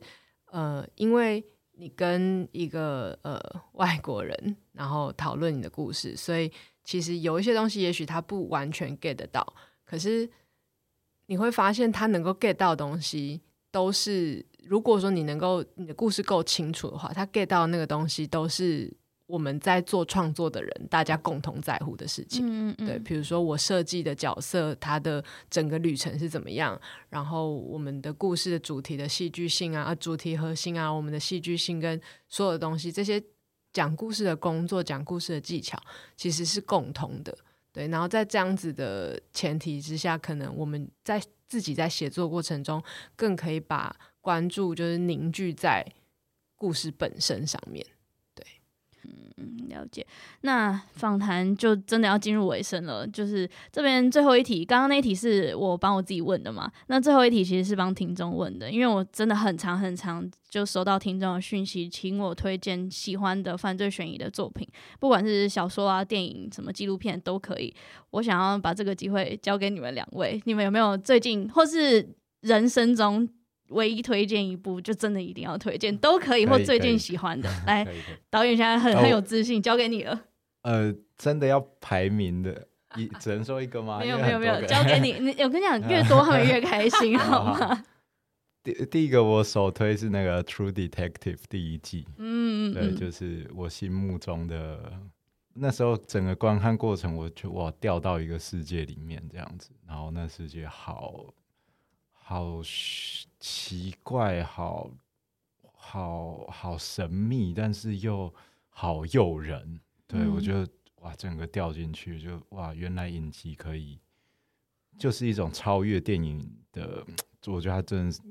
[0.52, 1.44] 呃，因为
[1.74, 3.40] 你跟一个呃
[3.74, 6.52] 外国人，然后讨论你的故事，所以。
[6.86, 10.30] 其实有一些东西，也许他不完全 get 到，可是
[11.28, 13.40] 你会发现他能够 get 到的东西，
[13.72, 18.94] 都是如果说你能够你的故事够清楚的话，他 get 到那个东西都是
[19.34, 22.46] 我们在做创作的人大家共同在乎的事情。
[22.46, 22.88] 嗯嗯。
[22.88, 26.80] 对，比如说我设计的角色，他的整个旅程是怎么样，
[27.10, 33.24] 然后我们的故事的主题的戏剧性啊，主题核心啊，我们的戏剧性跟所有的东西这些。
[33.74, 35.76] 讲故事的工作，讲故事的技巧，
[36.16, 37.36] 其实是共同的，
[37.72, 37.88] 对。
[37.88, 42.80] 然后在这样子的前提之下，可能我们在自己在写作过程中，
[43.16, 45.84] 更可以把关注就是凝聚在
[46.56, 47.84] 故事本身上面。
[49.38, 50.06] 嗯，了解。
[50.42, 56.72] 那访谈就真的要进入尾声了，就是这边最后一题，刚刚那一题是我帮我自己问的嘛？
[56.88, 64.68] 那最后一题其实是帮听众问的，因为我真的很常很常就收到听众的讯息，请我推荐喜欢的犯罪悬疑的作品，
[65.00, 67.74] 不管是小说啊、电影、什么纪录片都可以。
[68.12, 72.08] 我想要把这个机会交给你们两位，你们有没有最近或是
[72.42, 73.28] 人生中？
[73.74, 77.50] 唯一推荐一部，就真的一定要推荐，都可以，或最近喜欢的。
[77.68, 77.86] 来，
[78.30, 80.22] 导演现在很很有自信，交给你了。
[80.62, 84.00] 呃，真的要排名的，一只能说一个吗？
[84.00, 85.14] 没有没有没有，交给你。
[85.20, 87.84] 你我跟你讲，越多他们越开心， 好吗？
[88.64, 94.94] 第第一个我首推是那个《True Detective》第一季，嗯，对，就是我心目中的
[95.56, 101.26] 那时候整个观看过程，我就哇掉到一个世界里面这样子，然后那世界好。
[102.26, 102.62] 好
[103.38, 104.90] 奇怪，好
[105.74, 108.34] 好好神秘，但是又
[108.70, 109.82] 好诱人。
[110.08, 110.66] 对、嗯、我觉得
[111.02, 114.00] 哇，整个掉进去就哇，原来影集可以
[114.98, 117.06] 就是一种超越电影的。
[117.46, 118.22] 我觉得他真的是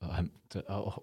[0.00, 1.00] 很这哦，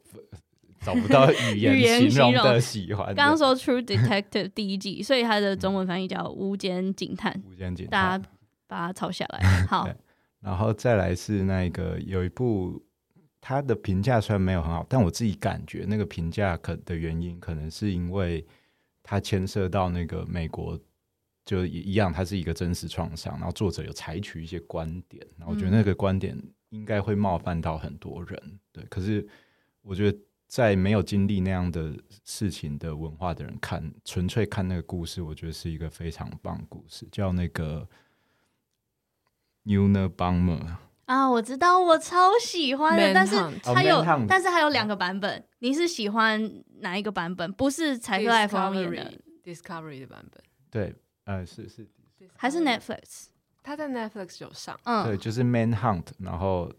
[0.82, 3.16] 找不到语言形容的喜欢。
[3.16, 7.32] 刚刚说《True Detective》第一季，所以它的中文翻译叫《无间警探》。
[7.50, 8.30] 无间警探，大家
[8.68, 9.66] 把它抄下来。
[9.68, 9.88] 好。
[10.44, 12.84] 然后再来是那个有一部，
[13.40, 18.46] 它的评价虽然没有很好，但我自己感觉那个评价可的原因，可能是因为
[19.02, 20.78] 它牵涉到那个美国，
[21.46, 26.38] 就一样，它是一个真实创伤，然后作者有采取一些观点，然后我觉得那个观点
[26.72, 28.84] 应该会冒犯到很多人，嗯、对。
[28.90, 29.26] 可是
[29.82, 30.18] 我觉得
[30.50, 37.88] 在没有经历那样的事情的文化的人看，纯粹看那个故事，我觉得是一个非常棒故事，叫那个。
[39.66, 40.60] Unabomber
[41.06, 45.44] 啊，我知道，我超喜欢的，但是它有，但是还有两个版本。
[45.60, 47.52] 你是喜欢哪一个版本？
[47.54, 50.42] 不是柴克艾弗演的 Discovery 的版本？
[50.72, 50.96] 对，
[51.26, 51.88] 呃，是是，
[52.36, 53.26] 还是 Netflix？
[53.62, 56.72] 他在 Netflix 有上，嗯，对，就是 Manhunt，然后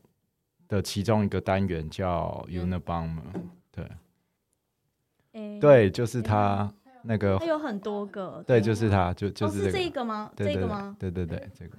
[0.68, 3.22] 的其中一个单元叫 Unabomber，
[3.70, 6.72] 对，对，就是他
[7.03, 10.30] 那个，他有很多个，对，就是他，就就是这个吗？
[10.37, 10.97] 这个吗？
[10.99, 11.76] 对对对，这个。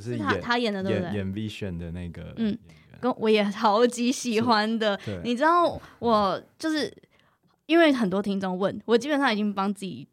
[0.00, 1.14] 是他他演的对不对？
[1.14, 2.56] 演 Vision 的那个，嗯，
[3.00, 4.98] 跟我也超级喜欢的。
[5.22, 6.92] 你知道，我就是
[7.66, 10.06] 因为很多听众问我，基本上已经帮自己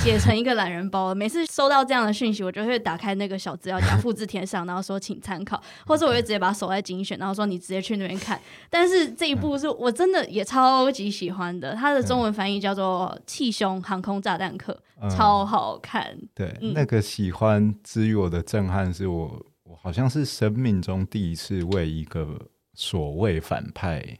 [0.00, 1.14] 写成一个懒人包了。
[1.14, 8.40] 每次收到这样的讯息，我就会打开那个小资料夹，复制贴上，然后说请参考，或者我会直接把它锁在精选，然后说你直接去那边看。
[8.70, 14.72] 但是这一部是我真的也超级喜欢的，它的中文翻译叫做《气胸航空炸弹客》。
[15.10, 22.38] 超好看，对，嗯、那个喜欢之于我的震撼，是我我好像是生命中第一次为一个
[22.74, 24.16] 所谓反派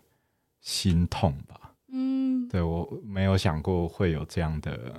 [0.60, 1.72] 心痛吧。
[1.92, 4.92] 嗯，对，我没有想过会有这样的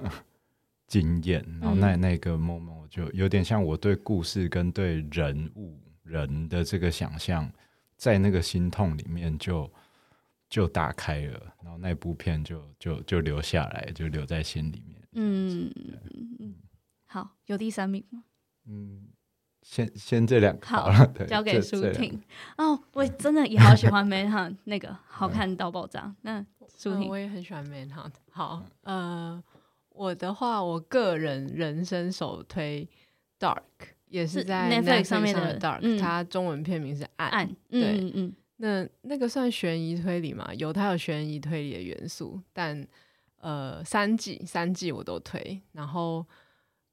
[1.01, 7.51] 经验，然后那那个 moment 我就有点像我对故事跟对人物人的这个想象
[7.97, 9.67] 在那个心痛里面就
[10.47, 15.01] 就打开了，然后那部片就就就留下来，就留在心里面。
[15.13, 15.73] 嗯
[16.39, 16.53] 嗯，
[17.05, 18.23] 好，有第三名吗？
[18.67, 19.07] 嗯，
[19.63, 22.21] 先先这两个好，好对 交给舒婷。
[22.57, 26.15] 哦，我真的也好喜欢 Manhunt 那个好看到爆炸。
[26.21, 26.45] 那
[26.77, 28.13] 舒婷、嗯，我也很喜欢 Manhunt。
[28.31, 29.43] 好，呃，
[29.93, 32.87] 我的话，我个人人生首推
[33.39, 33.61] Dark。
[34.13, 37.29] 也是在 Netflix 上面的 Dark，嗯、它中文片名是暗。
[37.29, 40.53] 暗，对，嗯嗯，那那个算悬疑推理嘛？
[40.53, 42.87] 有它有悬疑推理的元素，但
[43.37, 45.59] 呃，三季三季我都推。
[45.71, 46.23] 然后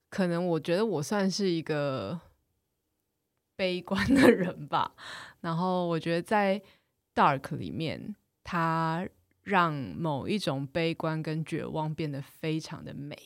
[0.09, 2.19] 可能我觉得我算是一个
[3.55, 4.91] 悲观的人吧。
[5.43, 6.59] 然后我觉得在
[7.15, 9.07] Dark 里面，它
[9.51, 13.19] 让某一种悲观跟绝望变得非常的美。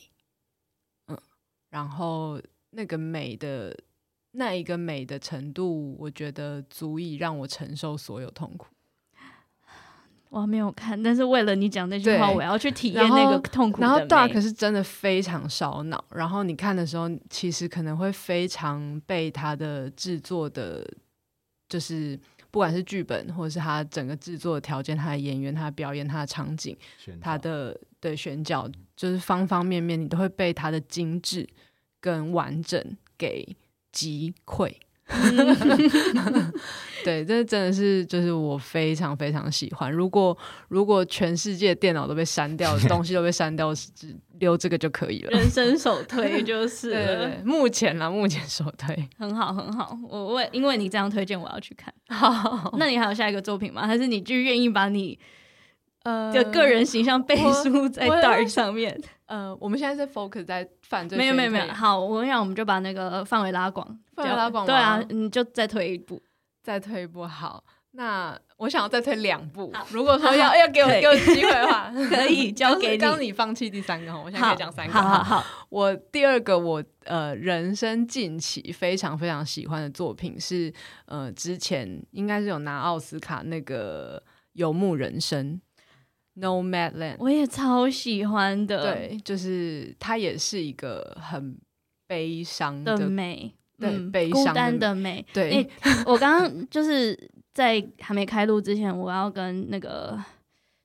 [1.07, 1.17] 嗯，
[1.69, 2.41] 然后。
[2.77, 3.73] 那个美的
[4.31, 8.67] 那一个美的程度，我觉得足以让我承受所有痛苦。
[10.27, 13.79] 我还没有看，但是为了你讲那句话，我要去体验那个痛苦。
[13.79, 20.85] 然后 Dark 是真的非常烧脑，然后你看的时候，其实可能会非常被他的制作的，
[21.69, 22.19] 就是
[22.55, 26.73] 不管是剧本或者是他整个制作的条件，他的演员、他的表演、他的场景、
[27.19, 31.45] 他的对选角，就是方方面面，你都会被他的精致。
[31.99, 32.79] 跟完整
[33.17, 33.43] 给
[33.91, 34.71] 击溃，
[37.03, 39.91] 对，这真的是就是我非常非常喜欢。
[39.91, 40.37] 如果
[40.67, 45.31] 如果全世界电脑都被删掉， 东西都被删掉，只留这个就可以了。
[45.31, 49.97] 人生首推 就是对，对，对，目前啦，目前首推很好很好。
[50.07, 51.93] 我为因为你这样推荐，我要去看。
[52.09, 53.85] 好，那你还有下一个作品吗？
[53.85, 55.17] 还是你就愿意把你
[56.03, 58.99] 呃的个人形象背书在 Dark 上面？
[59.27, 61.65] 呃，我们现在是 focus 在犯罪，没有没有没有。
[61.73, 64.65] 好，我想我们就把那个范围拉广，范围拉广。
[64.65, 66.21] 对啊，你就再推一步，
[66.61, 67.25] 再推一步。
[67.25, 67.63] 好，
[67.93, 69.71] 那我想要再推两部。
[69.89, 72.97] 如果说要要给我给我机会的话， 可以交给你。
[72.97, 74.93] 刚你放弃第三个，我现在可以讲三个。
[74.93, 80.73] 好好好，我第二个我呃人生近期非常非常喜欢的作品是
[81.05, 84.17] 呃之前应该是有拿奥斯卡那个
[84.53, 85.53] 《游牧人生》。
[86.37, 88.93] Nomadland，我也超喜欢的。
[88.93, 91.57] 对，就是它也是一个很
[92.07, 95.25] 悲伤的，的美，对，嗯、悲伤孤单的美。
[95.31, 95.69] 对，欸、
[96.05, 97.17] 我刚刚就是
[97.55, 100.23] 在还没开录之前，我要跟那个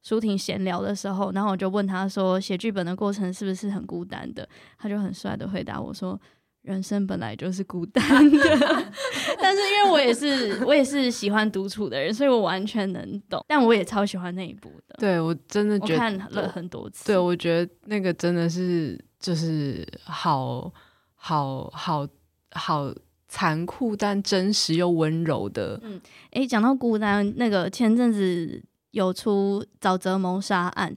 [0.02, 4.48] 舒婷闲聊的时候，然后我就问他说，写剧本的过程是不是很孤单的？
[4.78, 6.18] 他就很帅的回答我说。
[6.62, 8.38] 人生本来就是孤单的，
[9.40, 13.42] 但是因为我也是我也是喜欢独处的人，所以我完全能懂。
[13.48, 14.94] 但我也超喜欢那一部的。
[14.98, 17.06] 对，我真的觉得看了很多次。
[17.06, 20.70] 对，我觉得那个真的是就是好
[21.14, 22.06] 好好
[22.52, 22.92] 好
[23.30, 25.78] 残酷，但真实又温柔的。
[25.84, 26.00] 嗯，
[26.32, 28.60] 诶，讲到孤单，那个前阵子
[28.90, 30.94] 有出沼泽谋杀案，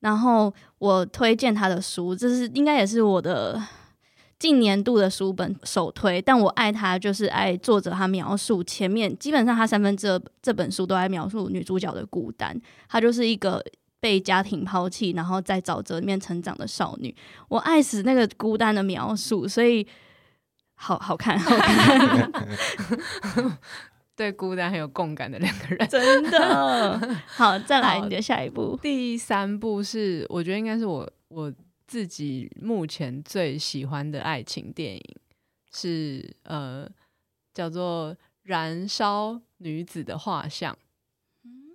[0.00, 3.62] 然后我推荐他的书，这是应该也是我的。
[4.38, 12.56] 近年度的书本首推，但我爱他就是爱作者他描述前面基本上他三分之二这本书都在描述女主角的孤单，
[12.88, 13.60] 她就是一个
[13.98, 17.12] 被家庭抛弃，然后在沼泽里面成长的少女。
[17.48, 19.84] 我爱死那个孤单的描述，所以
[20.80, 22.32] 好好看，好看，
[24.16, 27.58] 对孤单很有共感的两个人，真的 好。
[27.58, 31.52] 再来你的下一步，第三部是我觉得应该是我我。
[31.88, 35.02] 自己目前最喜欢的爱情电影
[35.72, 36.86] 是呃，
[37.54, 40.70] 叫做《燃烧女子的画像》，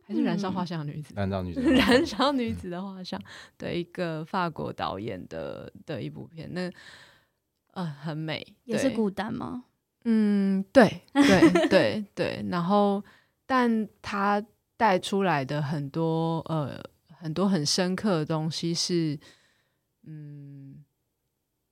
[0.06, 1.16] 还是《燃烧画像女子》？
[1.18, 3.20] 燃烧女子，燃烧女子的画像
[3.58, 6.72] 的一个法国导演的的一部片，那
[7.74, 9.66] 呃很美，也是孤单吗？
[10.06, 12.46] 嗯，对对 对对。
[12.50, 13.04] 然后，
[13.46, 14.44] 但他
[14.76, 19.20] 带出来的很多呃很多很深刻的东西是。
[20.06, 20.84] 嗯，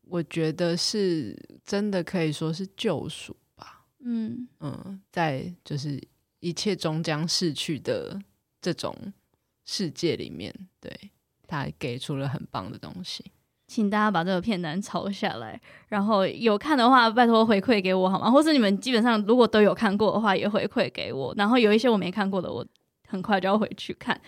[0.03, 3.85] 我觉得是真的可以说是救赎吧。
[3.99, 6.01] 嗯嗯，在就是
[6.39, 8.17] 一切终将逝去的
[8.61, 8.95] 这种
[9.65, 11.11] 世界里面，对，
[11.45, 13.33] 他给出了很棒的东西。
[13.71, 18.29] 请大家把这个片单抄下来，然后有看的话，拜托回馈给我好吗？
[18.29, 21.33] 或是你们基本上如果都有看过的话，也回馈给我。
[21.37, 22.65] 然后有一些我没看过的，我
[23.07, 24.19] 很快就要回去看。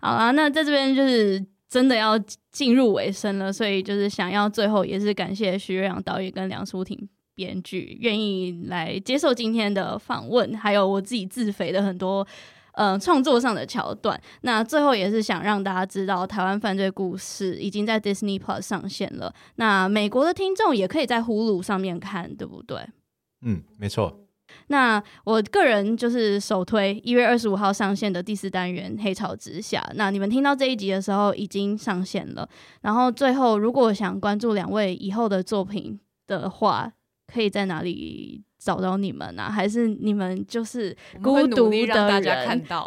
[0.00, 1.46] 好啦，那在这边就是。
[1.70, 2.18] 真的要
[2.50, 6.98] 进入尾声了，所以就是想要最后也是感谢徐瑞阳导演跟梁舒婷
[7.34, 12.26] 编剧愿意来接受今天的访问，还有我自己自肥的很多
[12.78, 14.18] 呃创作上的桥段。
[14.42, 19.34] 那最后也是想让大家知道，台湾犯罪故事已经在 Disney Plus 上线了。
[19.56, 22.78] 那美国的听众也可以在 Hulu 上面看，对不对？
[23.42, 24.20] 嗯，没错。
[24.68, 29.80] 那我个人就是首推一月二十五号上线的第四单元《黑潮之下》。
[29.94, 32.48] 那你们听到这一集的时候已经上线了。
[32.80, 36.90] 然后最后，如果想关注两位以后的作品的话，
[37.26, 39.50] 可以在哪里找到你们呢、啊？
[39.50, 42.46] 还是你们就是孤独的人？
[42.46, 42.86] 看到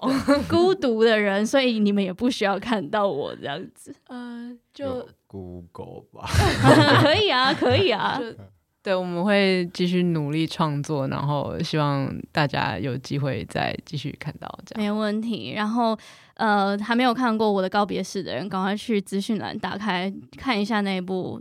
[0.49, 3.95] 孤独的人，所以你们也不需要看到我这样子。
[4.07, 6.27] 呃，就 Google 吧，
[7.01, 8.19] 可以啊，可以啊。
[8.83, 14.83] 对，我们会继续努力创作，然后希望大家有机会再继续看到这样。
[14.83, 15.53] 没问题。
[15.55, 15.95] 然后，
[16.33, 21.39] 呃，还没有看过我的告别式的人，赶快去资讯栏打开看一下那一部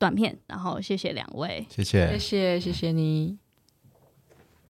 [0.00, 0.36] 短片。
[0.48, 3.43] 然后，谢谢两位，谢谢，谢谢，谢谢你。